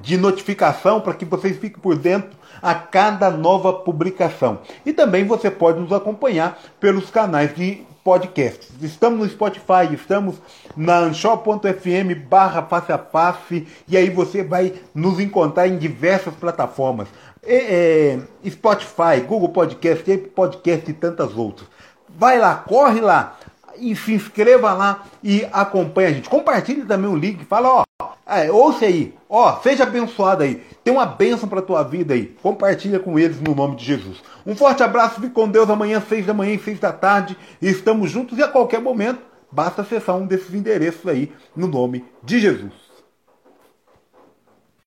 de 0.00 0.16
notificação 0.16 1.00
para 1.00 1.14
que 1.14 1.24
vocês 1.24 1.56
fiquem 1.56 1.80
por 1.80 1.96
dentro 1.96 2.37
a 2.62 2.74
cada 2.74 3.30
nova 3.30 3.72
publicação. 3.72 4.58
E 4.84 4.92
também 4.92 5.24
você 5.24 5.50
pode 5.50 5.80
nos 5.80 5.92
acompanhar 5.92 6.58
pelos 6.80 7.10
canais 7.10 7.54
de 7.54 7.86
podcasts. 8.08 8.70
Estamos 8.80 9.18
no 9.18 9.28
Spotify, 9.28 9.92
estamos 9.92 10.36
na 10.74 10.98
anchor.fm 10.98 12.14
barra 12.26 12.62
face 12.62 12.90
a 12.90 12.96
face 12.96 13.66
e 13.86 13.96
aí 13.96 14.08
você 14.08 14.42
vai 14.42 14.72
nos 14.94 15.20
encontrar 15.20 15.68
em 15.68 15.76
diversas 15.76 16.34
plataformas. 16.34 17.08
É, 17.42 18.16
é, 18.44 18.48
Spotify, 18.48 19.20
Google 19.26 19.50
Podcast, 19.50 20.10
Apple 20.10 20.30
Podcast 20.30 20.90
e 20.90 20.94
tantas 20.94 21.36
outras. 21.36 21.68
Vai 22.08 22.38
lá, 22.38 22.54
corre 22.54 23.00
lá 23.00 23.36
e 23.76 23.94
se 23.94 24.14
inscreva 24.14 24.72
lá 24.72 25.04
e 25.22 25.46
acompanhe 25.52 26.08
a 26.08 26.12
gente. 26.12 26.28
Compartilhe 26.30 26.84
também 26.84 27.10
o 27.10 27.16
link, 27.16 27.44
fala, 27.44 27.68
ó, 27.68 27.87
é, 28.28 28.52
ouça 28.52 28.84
aí, 28.84 29.14
ó, 29.28 29.58
seja 29.60 29.82
abençoado 29.82 30.44
aí. 30.44 30.62
Tem 30.84 30.92
uma 30.94 31.06
bênção 31.06 31.48
para 31.48 31.62
tua 31.62 31.82
vida 31.82 32.14
aí. 32.14 32.26
Compartilha 32.42 33.00
com 33.00 33.18
eles 33.18 33.40
no 33.40 33.54
nome 33.54 33.74
de 33.74 33.84
Jesus. 33.84 34.22
Um 34.46 34.54
forte 34.54 34.82
abraço, 34.82 35.20
fique 35.20 35.30
com 35.30 35.48
Deus 35.48 35.68
amanhã, 35.68 36.00
seis 36.08 36.24
da 36.24 36.34
manhã 36.34 36.54
e 36.54 36.58
seis 36.60 36.78
da 36.78 36.92
tarde. 36.92 37.36
Estamos 37.60 38.10
juntos 38.10 38.38
e 38.38 38.42
a 38.42 38.48
qualquer 38.48 38.80
momento 38.80 39.20
basta 39.50 39.82
acessar 39.82 40.16
um 40.16 40.26
desses 40.26 40.54
endereços 40.54 41.08
aí 41.08 41.32
no 41.56 41.66
nome 41.66 42.04
de 42.22 42.38
Jesus. 42.38 42.87